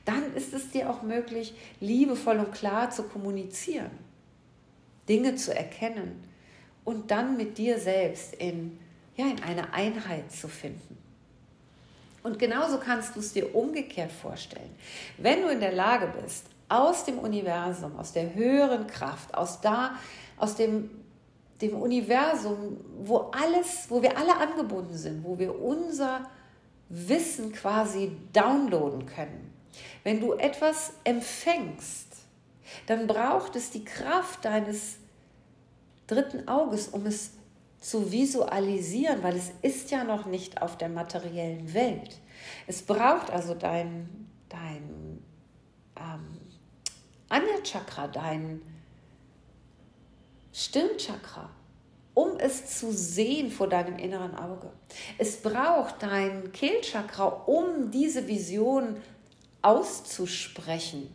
dann 0.07 0.35
ist 0.35 0.55
es 0.55 0.71
dir 0.71 0.89
auch 0.89 1.03
möglich, 1.03 1.55
liebevoll 1.79 2.39
und 2.39 2.53
klar 2.53 2.91
zu 2.91 3.03
kommunizieren, 3.03 3.91
Dinge 5.11 5.37
zu 5.37 5.55
erkennen 5.55 6.25
und 6.85 7.11
dann 7.11 7.37
mit 7.37 7.59
dir 7.59 7.79
selbst 7.79 8.35
in, 8.37 8.79
ja, 9.15 9.27
in 9.27 9.43
eine 9.43 9.75
Einheit 9.75 10.33
zu 10.33 10.49
finden. 10.49 10.97
Und 12.23 12.39
genauso 12.39 12.79
kannst 12.79 13.15
du 13.15 13.21
es 13.21 13.35
dir 13.35 13.55
umgekehrt 13.55 14.11
vorstellen. 14.11 14.75
Wenn 15.19 15.43
du 15.43 15.49
in 15.49 15.61
der 15.61 15.73
Lage 15.73 16.11
bist, 16.23 16.47
aus 16.71 17.05
dem 17.05 17.19
Universum, 17.19 17.99
aus 17.99 18.15
der 18.15 18.35
höheren 18.35 18.87
Kraft, 18.87 19.35
aus 19.35 19.61
da, 19.61 19.97
aus 20.39 20.55
dem, 20.55 20.91
dem 21.61 21.75
Universum, 21.75 22.79
wo 23.01 23.31
alles, 23.33 23.87
wo 23.89 24.01
wir 24.03 24.17
alle 24.17 24.37
angebunden 24.37 24.97
sind, 24.97 25.25
wo 25.25 25.39
wir 25.39 25.61
unser 25.61 26.29
Wissen 26.89 27.53
quasi 27.53 28.13
downloaden 28.33 29.07
können. 29.07 29.53
Wenn 30.05 30.21
du 30.21 30.35
etwas 30.35 30.93
empfängst, 31.05 32.07
dann 32.87 33.07
braucht 33.07 33.57
es 33.57 33.71
die 33.71 33.85
Kraft 33.85 34.45
deines 34.45 34.97
dritten 36.07 36.49
Auges, 36.49 36.89
um 36.89 37.07
es 37.07 37.33
zu 37.81 38.11
visualisieren, 38.11 39.23
weil 39.23 39.37
es 39.37 39.53
ist 39.63 39.91
ja 39.91 40.05
noch 40.05 40.27
nicht 40.27 40.63
auf 40.63 40.77
der 40.79 40.89
materiellen 40.89 41.73
Welt. 41.75 42.19
Es 42.67 42.83
braucht 42.83 43.31
also 43.31 43.55
dein, 43.55 44.29
dein 44.49 45.23
ähm, 45.97 46.39
Anja-Chakra, 47.29 48.09
dein 48.09 48.63
Stirnchakra, 50.53 51.51
um 52.15 52.39
es 52.39 52.79
zu 52.79 52.93
sehen 52.93 53.51
vor 53.51 53.69
deinem 53.69 53.99
inneren 53.99 54.35
Auge. 54.35 54.73
Es 55.19 55.37
braucht 55.37 56.03
dein 56.03 56.53
Kehlchakra, 56.53 57.27
um 57.47 57.91
diese 57.91 58.27
Vision 58.27 58.97
auszusprechen. 59.63 61.13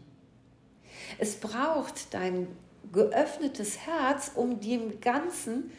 Es 1.18 1.36
braucht 1.36 2.14
dein 2.14 2.48
geöffnetes 2.92 3.80
Herz, 3.80 4.32
um 4.36 4.60
dem 4.60 5.00
Ganzen 5.02 5.72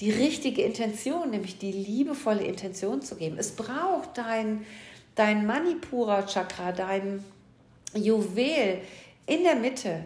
die 0.00 0.10
richtige 0.10 0.62
Intention, 0.62 1.30
nämlich 1.30 1.58
die 1.58 1.72
liebevolle 1.72 2.44
Intention 2.44 3.02
zu 3.02 3.16
geben. 3.16 3.36
Es 3.38 3.52
braucht 3.52 4.16
dein, 4.16 4.64
dein 5.14 5.46
Manipura-Chakra, 5.46 6.72
dein 6.72 7.24
Juwel 7.94 8.80
in 9.26 9.42
der 9.42 9.56
Mitte, 9.56 10.04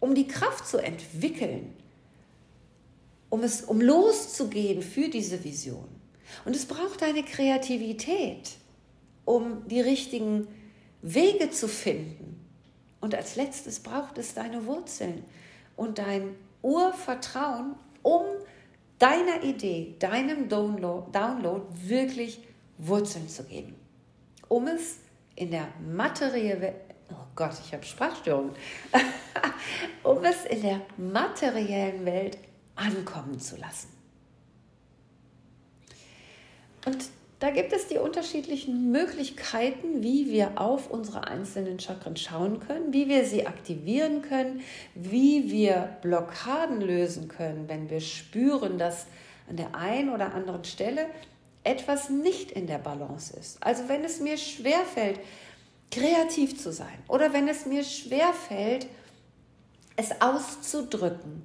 um 0.00 0.14
die 0.14 0.26
Kraft 0.26 0.66
zu 0.66 0.78
entwickeln, 0.78 1.74
um, 3.32 3.42
es, 3.42 3.62
um 3.62 3.80
loszugehen 3.80 4.82
für 4.82 5.08
diese 5.08 5.42
Vision. 5.42 5.88
Und 6.44 6.54
es 6.54 6.66
braucht 6.66 7.00
deine 7.00 7.22
Kreativität, 7.22 8.50
um 9.24 9.66
die 9.68 9.80
richtigen 9.80 10.48
Wege 11.00 11.50
zu 11.50 11.66
finden. 11.66 12.44
Und 13.00 13.14
als 13.14 13.36
letztes 13.36 13.80
braucht 13.80 14.18
es 14.18 14.34
deine 14.34 14.66
Wurzeln 14.66 15.24
und 15.76 15.96
dein 15.96 16.34
Urvertrauen, 16.60 17.74
um 18.02 18.20
deiner 18.98 19.42
Idee, 19.42 19.94
deinem 19.98 20.50
Download, 20.50 21.10
Download 21.10 21.64
wirklich 21.72 22.38
Wurzeln 22.76 23.30
zu 23.30 23.44
geben, 23.44 23.74
um 24.48 24.66
es 24.66 24.98
in 25.36 25.50
der 25.50 25.68
materiellen 25.80 26.74
oh 27.10 27.26
Gott, 27.34 27.52
ich 27.64 27.72
habe 27.72 27.84
Sprachstörungen, 27.84 28.52
um 30.02 30.22
es 30.22 30.44
in 30.44 30.60
der 30.60 30.82
materiellen 30.98 32.04
Welt 32.04 32.36
ankommen 32.76 33.38
zu 33.38 33.56
lassen. 33.56 33.88
Und 36.84 37.04
da 37.42 37.50
gibt 37.50 37.72
es 37.72 37.88
die 37.88 37.98
unterschiedlichen 37.98 38.92
Möglichkeiten, 38.92 40.02
wie 40.02 40.30
wir 40.30 40.60
auf 40.60 40.90
unsere 40.90 41.26
einzelnen 41.26 41.80
Chakren 41.80 42.16
schauen 42.16 42.60
können, 42.60 42.92
wie 42.92 43.08
wir 43.08 43.24
sie 43.24 43.46
aktivieren 43.48 44.22
können, 44.22 44.60
wie 44.94 45.50
wir 45.50 45.96
Blockaden 46.02 46.80
lösen 46.80 47.26
können, 47.26 47.68
wenn 47.68 47.90
wir 47.90 48.00
spüren, 48.00 48.78
dass 48.78 49.06
an 49.48 49.56
der 49.56 49.74
einen 49.74 50.10
oder 50.10 50.34
anderen 50.34 50.64
Stelle 50.64 51.06
etwas 51.64 52.10
nicht 52.10 52.52
in 52.52 52.68
der 52.68 52.78
Balance 52.78 53.36
ist. 53.36 53.60
Also 53.60 53.88
wenn 53.88 54.04
es 54.04 54.20
mir 54.20 54.36
schwerfällt, 54.36 55.18
kreativ 55.90 56.60
zu 56.60 56.72
sein 56.72 56.98
oder 57.08 57.32
wenn 57.32 57.48
es 57.48 57.66
mir 57.66 57.84
schwerfällt, 57.84 58.86
es 59.96 60.20
auszudrücken, 60.20 61.42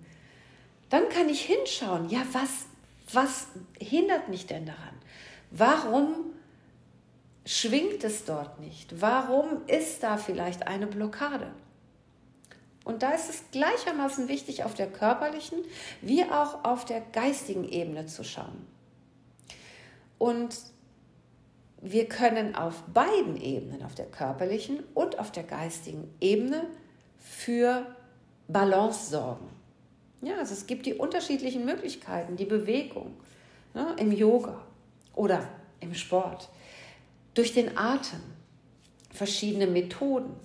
dann 0.89 1.09
kann 1.09 1.29
ich 1.29 1.41
hinschauen, 1.41 2.09
ja, 2.09 2.21
was, 2.31 2.65
was 3.13 3.47
hindert 3.79 4.29
mich 4.29 4.47
denn 4.47 4.65
daran? 4.65 4.95
Warum 5.51 6.33
schwingt 7.45 8.03
es 8.03 8.25
dort 8.25 8.59
nicht? 8.59 9.01
Warum 9.01 9.65
ist 9.67 10.03
da 10.03 10.17
vielleicht 10.17 10.67
eine 10.67 10.87
Blockade? 10.87 11.51
Und 12.83 13.03
da 13.03 13.11
ist 13.11 13.29
es 13.29 13.43
gleichermaßen 13.51 14.29
wichtig, 14.29 14.63
auf 14.63 14.73
der 14.73 14.87
körperlichen 14.87 15.59
wie 16.01 16.23
auch 16.23 16.63
auf 16.63 16.85
der 16.85 17.01
geistigen 17.01 17.67
Ebene 17.67 18.05
zu 18.05 18.23
schauen. 18.23 18.65
Und 20.17 20.57
wir 21.81 22.07
können 22.07 22.55
auf 22.55 22.81
beiden 22.93 23.39
Ebenen, 23.39 23.83
auf 23.83 23.93
der 23.93 24.05
körperlichen 24.05 24.83
und 24.93 25.19
auf 25.19 25.31
der 25.31 25.43
geistigen 25.43 26.13
Ebene, 26.21 26.65
für 27.19 27.85
Balance 28.47 29.11
sorgen. 29.11 29.49
Ja, 30.21 30.37
also 30.37 30.53
es 30.53 30.65
gibt 30.65 30.85
die 30.85 30.95
unterschiedlichen 30.95 31.65
Möglichkeiten, 31.65 32.35
die 32.35 32.45
Bewegung 32.45 33.15
ne, 33.73 33.95
im 33.99 34.11
Yoga, 34.11 34.63
oder 35.17 35.49
im 35.79 35.93
Sport, 35.93 36.49
durch 37.33 37.53
den 37.53 37.77
Atem, 37.77 38.21
verschiedene 39.11 39.67
Methoden, 39.67 40.35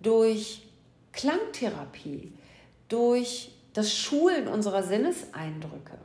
durch 0.00 0.62
Klangtherapie, 1.12 2.32
durch 2.88 3.52
das 3.72 3.94
Schulen 3.94 4.48
unserer 4.48 4.82
Sinneseindrücke, 4.82 5.98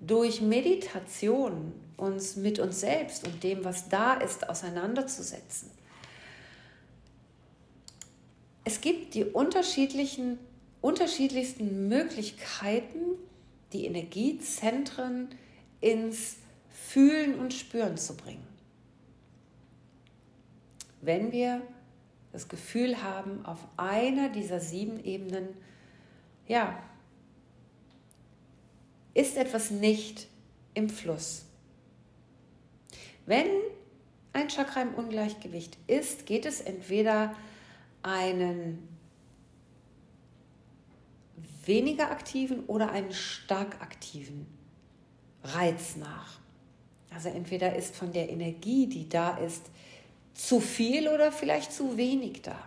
durch 0.00 0.40
Meditation 0.40 1.72
uns 1.96 2.36
mit 2.36 2.60
uns 2.60 2.80
selbst 2.80 3.26
und 3.26 3.42
dem, 3.42 3.64
was 3.64 3.88
da 3.88 4.14
ist, 4.14 4.48
auseinanderzusetzen. 4.48 5.70
Es 8.62 8.80
gibt 8.80 9.14
die 9.14 9.24
unterschiedlichen, 9.24 10.38
unterschiedlichsten 10.80 11.88
Möglichkeiten, 11.88 13.16
die 13.72 13.86
Energiezentren 13.86 15.28
ins 15.80 16.36
Fühlen 16.70 17.38
und 17.38 17.52
Spüren 17.52 17.96
zu 17.96 18.16
bringen. 18.16 18.46
Wenn 21.00 21.32
wir 21.32 21.62
das 22.32 22.48
Gefühl 22.48 23.02
haben, 23.02 23.44
auf 23.44 23.58
einer 23.76 24.28
dieser 24.28 24.60
sieben 24.60 25.04
Ebenen, 25.04 25.48
ja, 26.46 26.82
ist 29.14 29.36
etwas 29.36 29.70
nicht 29.70 30.28
im 30.74 30.88
Fluss. 30.88 31.44
Wenn 33.26 33.48
ein 34.32 34.48
Chakra 34.48 34.82
im 34.82 34.94
Ungleichgewicht 34.94 35.76
ist, 35.86 36.26
geht 36.26 36.46
es 36.46 36.60
entweder 36.60 37.34
einen 38.02 38.97
weniger 41.68 42.10
aktiven 42.10 42.64
oder 42.66 42.90
einen 42.90 43.12
stark 43.12 43.80
aktiven 43.80 44.46
Reiz 45.44 45.94
nach. 45.94 46.40
Also 47.10 47.28
entweder 47.28 47.76
ist 47.76 47.94
von 47.94 48.12
der 48.12 48.28
Energie, 48.28 48.86
die 48.86 49.08
da 49.08 49.36
ist, 49.36 49.70
zu 50.34 50.60
viel 50.60 51.08
oder 51.08 51.32
vielleicht 51.32 51.72
zu 51.72 51.96
wenig 51.96 52.42
da. 52.42 52.58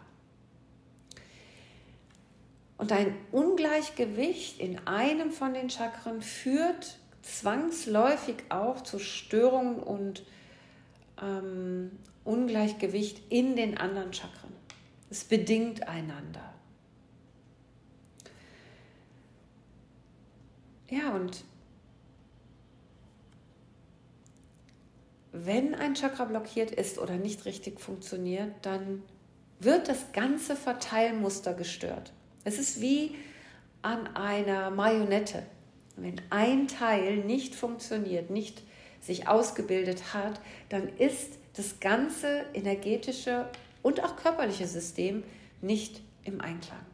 Und 2.77 2.91
ein 2.91 3.15
Ungleichgewicht 3.31 4.59
in 4.59 4.87
einem 4.87 5.31
von 5.31 5.53
den 5.53 5.69
Chakren 5.69 6.21
führt 6.21 6.97
zwangsläufig 7.21 8.37
auch 8.49 8.81
zu 8.81 8.97
Störungen 8.97 9.77
und 9.77 10.23
ähm, 11.21 11.91
Ungleichgewicht 12.23 13.21
in 13.29 13.55
den 13.55 13.77
anderen 13.77 14.13
Chakren. 14.13 14.51
Es 15.09 15.23
bedingt 15.23 15.87
einander. 15.87 16.53
Ja, 20.91 21.15
und 21.15 21.45
wenn 25.31 25.73
ein 25.73 25.95
Chakra 25.95 26.25
blockiert 26.25 26.71
ist 26.71 26.99
oder 26.99 27.15
nicht 27.15 27.45
richtig 27.45 27.79
funktioniert, 27.79 28.51
dann 28.61 29.01
wird 29.61 29.87
das 29.87 30.11
ganze 30.11 30.57
Verteilmuster 30.57 31.53
gestört. 31.53 32.11
Es 32.43 32.59
ist 32.59 32.81
wie 32.81 33.15
an 33.81 34.15
einer 34.17 34.69
Marionette. 34.69 35.43
Wenn 35.95 36.19
ein 36.29 36.67
Teil 36.67 37.17
nicht 37.17 37.55
funktioniert, 37.55 38.29
nicht 38.29 38.61
sich 38.99 39.29
ausgebildet 39.29 40.13
hat, 40.13 40.41
dann 40.67 40.89
ist 40.97 41.37
das 41.53 41.79
ganze 41.79 42.43
energetische 42.53 43.49
und 43.81 44.03
auch 44.03 44.17
körperliche 44.17 44.67
System 44.67 45.23
nicht 45.61 46.01
im 46.25 46.41
Einklang. 46.41 46.85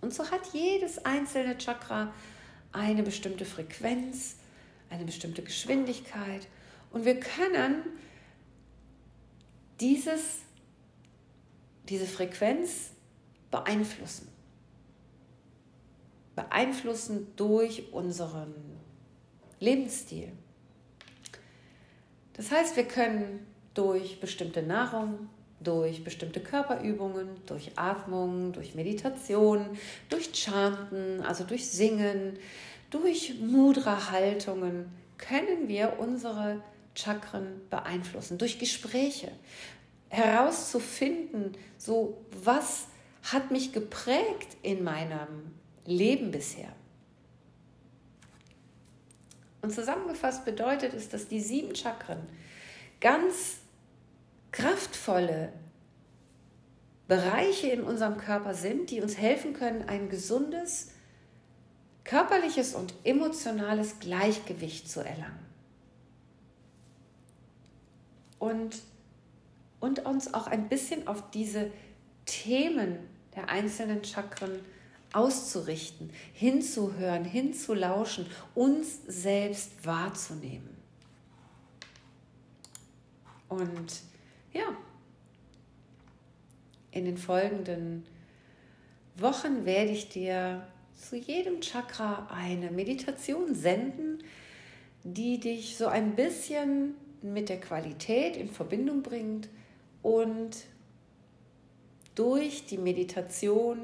Und 0.00 0.14
so 0.14 0.30
hat 0.30 0.46
jedes 0.52 1.04
einzelne 1.04 1.58
Chakra 1.58 2.12
eine 2.72 3.02
bestimmte 3.02 3.44
Frequenz, 3.44 4.36
eine 4.90 5.04
bestimmte 5.04 5.42
Geschwindigkeit 5.42 6.46
und 6.90 7.04
wir 7.04 7.18
können 7.20 7.82
dieses, 9.80 10.40
diese 11.88 12.06
Frequenz 12.06 12.90
beeinflussen. 13.50 14.28
Beeinflussen 16.34 17.28
durch 17.36 17.92
unseren 17.92 18.54
Lebensstil. 19.60 20.32
Das 22.34 22.50
heißt, 22.50 22.76
wir 22.76 22.84
können 22.84 23.46
durch 23.74 24.20
bestimmte 24.20 24.62
Nahrung, 24.62 25.28
durch 25.62 26.04
bestimmte 26.04 26.40
Körperübungen, 26.40 27.28
durch 27.46 27.72
Atmung, 27.76 28.52
durch 28.52 28.74
Meditation, 28.74 29.66
durch 30.08 30.30
Chanten, 30.34 31.22
also 31.22 31.44
durch 31.44 31.68
Singen, 31.68 32.38
durch 32.90 33.40
Mudra-Haltungen 33.40 34.86
können 35.18 35.68
wir 35.68 35.98
unsere 35.98 36.62
Chakren 36.94 37.60
beeinflussen, 37.70 38.38
durch 38.38 38.58
Gespräche 38.58 39.32
herauszufinden, 40.08 41.56
so 41.78 42.18
was 42.44 42.88
hat 43.22 43.50
mich 43.50 43.72
geprägt 43.72 44.56
in 44.62 44.84
meinem 44.84 45.52
Leben 45.86 46.30
bisher. 46.30 46.72
Und 49.62 49.72
zusammengefasst 49.72 50.44
bedeutet 50.44 50.92
es, 50.92 51.08
dass 51.08 51.28
die 51.28 51.40
sieben 51.40 51.74
Chakren 51.74 52.18
ganz 53.00 53.61
kraftvolle 54.52 55.52
Bereiche 57.08 57.68
in 57.68 57.82
unserem 57.82 58.16
Körper 58.16 58.54
sind, 58.54 58.90
die 58.90 59.00
uns 59.00 59.18
helfen 59.18 59.54
können, 59.54 59.88
ein 59.88 60.08
gesundes, 60.08 60.92
körperliches 62.04 62.74
und 62.74 62.94
emotionales 63.04 63.98
Gleichgewicht 63.98 64.88
zu 64.88 65.00
erlangen. 65.00 65.46
Und, 68.38 68.82
und 69.80 70.04
uns 70.04 70.32
auch 70.34 70.46
ein 70.46 70.68
bisschen 70.68 71.06
auf 71.06 71.30
diese 71.30 71.70
Themen 72.26 72.98
der 73.34 73.48
einzelnen 73.48 74.04
Chakren 74.04 74.60
auszurichten, 75.12 76.10
hinzuhören, 76.32 77.24
hinzulauschen, 77.24 78.26
uns 78.54 79.00
selbst 79.06 79.84
wahrzunehmen. 79.84 80.76
Und 83.48 83.92
ja, 84.52 84.76
in 86.90 87.04
den 87.04 87.16
folgenden 87.16 88.04
Wochen 89.16 89.64
werde 89.64 89.90
ich 89.90 90.08
dir 90.08 90.66
zu 90.94 91.16
jedem 91.16 91.60
Chakra 91.60 92.28
eine 92.30 92.70
Meditation 92.70 93.54
senden, 93.54 94.22
die 95.04 95.40
dich 95.40 95.76
so 95.76 95.86
ein 95.86 96.14
bisschen 96.14 96.94
mit 97.22 97.48
der 97.48 97.60
Qualität 97.60 98.36
in 98.36 98.48
Verbindung 98.48 99.02
bringt 99.02 99.48
und 100.02 100.64
durch 102.14 102.66
die 102.66 102.78
Meditation 102.78 103.78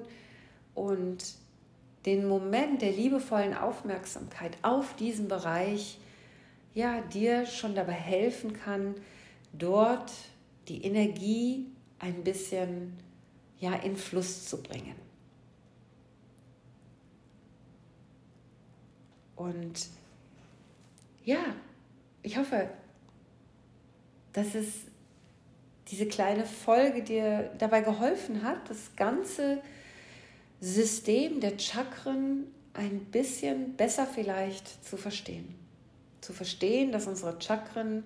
und 0.75 1.35
den 2.07 2.29
Moment 2.29 2.83
der 2.83 2.93
liebevollen 2.93 3.55
Aufmerksamkeit 3.55 4.57
auf 4.63 4.95
diesen 4.97 5.29
Bereich 5.29 5.99
ja 6.75 7.01
dir 7.01 7.47
schon 7.47 7.75
dabei 7.75 7.93
helfen 7.93 8.53
kann, 8.53 8.95
dort 9.53 10.13
die 10.69 10.85
Energie 10.85 11.67
ein 11.99 12.23
bisschen 12.23 12.97
ja 13.59 13.75
in 13.75 13.97
Fluss 13.97 14.47
zu 14.47 14.63
bringen. 14.63 14.95
Und 19.37 19.89
ja, 21.25 21.55
ich 22.23 22.37
hoffe, 22.37 22.71
dass 24.33 24.55
es 24.55 24.67
diese 25.89 26.07
kleine 26.07 26.45
Folge 26.45 27.03
dir 27.03 27.51
dabei 27.59 27.81
geholfen 27.81 28.43
hat, 28.43 28.69
das 28.69 28.95
ganze 28.97 29.63
System 30.61 31.41
der 31.41 31.59
Chakren 31.59 32.47
ein 32.75 33.05
bisschen 33.07 33.75
besser 33.77 34.07
vielleicht 34.07 34.85
zu 34.85 34.97
verstehen. 34.97 35.55
Zu 36.21 36.33
verstehen, 36.33 36.93
dass 36.93 37.07
unsere 37.07 37.41
Chakren 37.41 38.05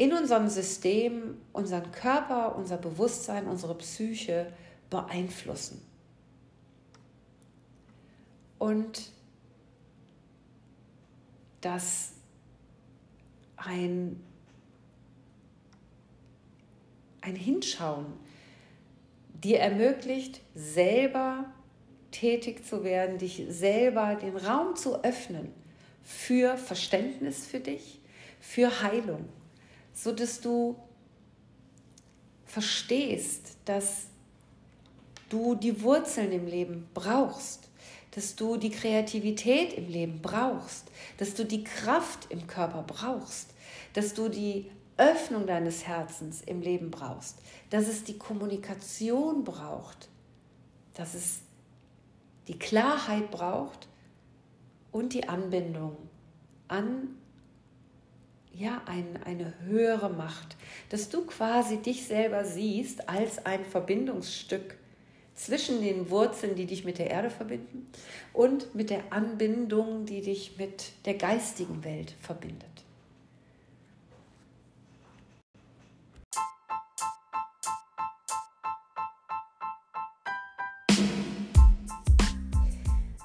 in 0.00 0.14
unserem 0.14 0.48
System 0.48 1.36
unseren 1.52 1.92
Körper, 1.92 2.56
unser 2.56 2.78
Bewusstsein, 2.78 3.46
unsere 3.46 3.76
Psyche 3.76 4.50
beeinflussen. 4.88 5.86
Und 8.58 9.10
dass 11.60 12.12
ein, 13.58 14.24
ein 17.20 17.36
Hinschauen 17.36 18.06
dir 19.34 19.60
ermöglicht, 19.60 20.40
selber 20.54 21.44
tätig 22.10 22.64
zu 22.64 22.84
werden, 22.84 23.18
dich 23.18 23.44
selber 23.50 24.14
den 24.14 24.38
Raum 24.38 24.76
zu 24.76 25.04
öffnen 25.04 25.52
für 26.02 26.56
Verständnis 26.56 27.46
für 27.46 27.60
dich, 27.60 28.00
für 28.40 28.82
Heilung 28.82 29.28
so 29.92 30.12
dass 30.12 30.40
du 30.40 30.76
verstehst, 32.46 33.56
dass 33.64 34.06
du 35.28 35.54
die 35.54 35.82
Wurzeln 35.82 36.32
im 36.32 36.46
Leben 36.46 36.88
brauchst, 36.94 37.68
dass 38.12 38.34
du 38.34 38.56
die 38.56 38.70
Kreativität 38.70 39.72
im 39.74 39.88
Leben 39.88 40.20
brauchst, 40.20 40.90
dass 41.18 41.34
du 41.34 41.44
die 41.44 41.62
Kraft 41.62 42.26
im 42.30 42.46
Körper 42.46 42.82
brauchst, 42.82 43.54
dass 43.92 44.14
du 44.14 44.28
die 44.28 44.70
Öffnung 44.96 45.46
deines 45.46 45.86
Herzens 45.86 46.42
im 46.42 46.60
Leben 46.60 46.90
brauchst, 46.90 47.38
dass 47.70 47.88
es 47.88 48.04
die 48.04 48.18
Kommunikation 48.18 49.44
braucht, 49.44 50.08
dass 50.94 51.14
es 51.14 51.40
die 52.48 52.58
Klarheit 52.58 53.30
braucht 53.30 53.88
und 54.90 55.14
die 55.14 55.28
Anbindung 55.28 55.96
an 56.68 57.16
ja, 58.52 58.82
ein, 58.86 59.18
eine 59.24 59.54
höhere 59.64 60.10
Macht, 60.10 60.56
dass 60.88 61.08
du 61.08 61.24
quasi 61.26 61.78
dich 61.78 62.06
selber 62.06 62.44
siehst 62.44 63.08
als 63.08 63.44
ein 63.46 63.64
Verbindungsstück 63.64 64.76
zwischen 65.34 65.80
den 65.80 66.10
Wurzeln, 66.10 66.54
die 66.54 66.66
dich 66.66 66.84
mit 66.84 66.98
der 66.98 67.10
Erde 67.10 67.30
verbinden 67.30 67.86
und 68.34 68.74
mit 68.74 68.90
der 68.90 69.10
Anbindung, 69.10 70.04
die 70.04 70.20
dich 70.20 70.58
mit 70.58 70.92
der 71.06 71.14
geistigen 71.14 71.82
Welt 71.84 72.14
verbindet. 72.20 72.68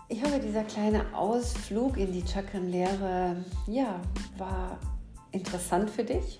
Ich 0.07 0.23
hoffe, 0.23 0.39
dieser 0.39 0.63
kleine 0.63 1.13
Ausflug 1.13 1.97
in 1.97 2.13
die 2.13 2.25
Chakrenlehre 2.25 3.43
ja, 3.67 3.99
war 4.37 4.79
interessant 5.35 5.89
für 5.89 6.03
dich. 6.03 6.39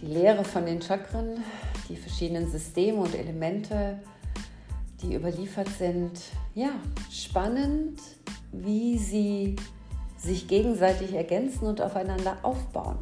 Die 0.00 0.06
Lehre 0.06 0.44
von 0.44 0.66
den 0.66 0.80
Chakren, 0.82 1.42
die 1.88 1.96
verschiedenen 1.96 2.50
Systeme 2.50 2.98
und 2.98 3.14
Elemente, 3.14 3.98
die 5.00 5.14
überliefert 5.14 5.68
sind. 5.78 6.20
Ja, 6.54 6.70
spannend, 7.10 8.00
wie 8.52 8.98
sie 8.98 9.56
sich 10.18 10.46
gegenseitig 10.46 11.14
ergänzen 11.14 11.66
und 11.66 11.80
aufeinander 11.80 12.38
aufbauen. 12.42 12.98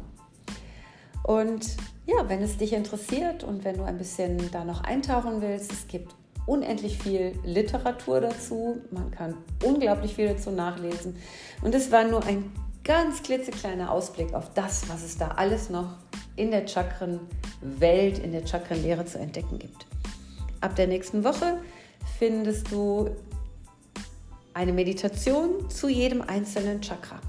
Und 1.23 1.77
ja, 2.07 2.27
wenn 2.27 2.41
es 2.41 2.57
dich 2.57 2.73
interessiert 2.73 3.43
und 3.43 3.63
wenn 3.63 3.77
du 3.77 3.83
ein 3.83 3.97
bisschen 3.97 4.49
da 4.51 4.63
noch 4.63 4.83
eintauchen 4.83 5.41
willst, 5.41 5.71
es 5.71 5.87
gibt 5.87 6.15
unendlich 6.47 6.97
viel 6.97 7.33
Literatur 7.43 8.21
dazu. 8.21 8.81
Man 8.89 9.11
kann 9.11 9.35
unglaublich 9.63 10.15
viel 10.15 10.29
dazu 10.29 10.49
nachlesen. 10.49 11.15
Und 11.61 11.75
es 11.75 11.91
war 11.91 12.03
nur 12.05 12.25
ein 12.25 12.51
ganz 12.83 13.21
klitzekleiner 13.23 13.91
Ausblick 13.91 14.33
auf 14.33 14.53
das, 14.53 14.89
was 14.89 15.03
es 15.03 15.17
da 15.17 15.29
alles 15.29 15.69
noch 15.69 15.97
in 16.35 16.51
der 16.51 16.67
Chakrenwelt, 16.67 18.19
in 18.19 18.31
der 18.31 18.45
Chakrenlehre 18.45 19.05
zu 19.05 19.19
entdecken 19.19 19.59
gibt. 19.59 19.85
Ab 20.61 20.75
der 20.75 20.87
nächsten 20.87 21.23
Woche 21.23 21.61
findest 22.17 22.71
du 22.71 23.09
eine 24.53 24.73
Meditation 24.73 25.69
zu 25.69 25.87
jedem 25.87 26.21
einzelnen 26.21 26.81
Chakra. 26.81 27.19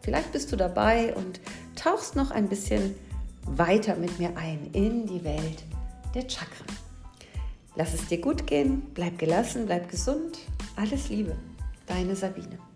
Vielleicht 0.00 0.32
bist 0.32 0.50
du 0.50 0.56
dabei 0.56 1.14
und 1.14 1.40
tauchst 1.76 2.16
noch 2.16 2.30
ein 2.30 2.48
bisschen 2.48 2.94
weiter 3.42 3.96
mit 3.96 4.18
mir 4.18 4.36
ein 4.36 4.70
in 4.72 5.06
die 5.06 5.22
Welt 5.24 5.64
der 6.14 6.22
Chakren. 6.22 6.66
Lass 7.76 7.94
es 7.94 8.06
dir 8.06 8.20
gut 8.20 8.46
gehen, 8.46 8.82
bleib 8.94 9.18
gelassen, 9.18 9.66
bleib 9.66 9.88
gesund. 9.88 10.38
Alles 10.76 11.08
Liebe, 11.08 11.36
deine 11.86 12.16
Sabine. 12.16 12.69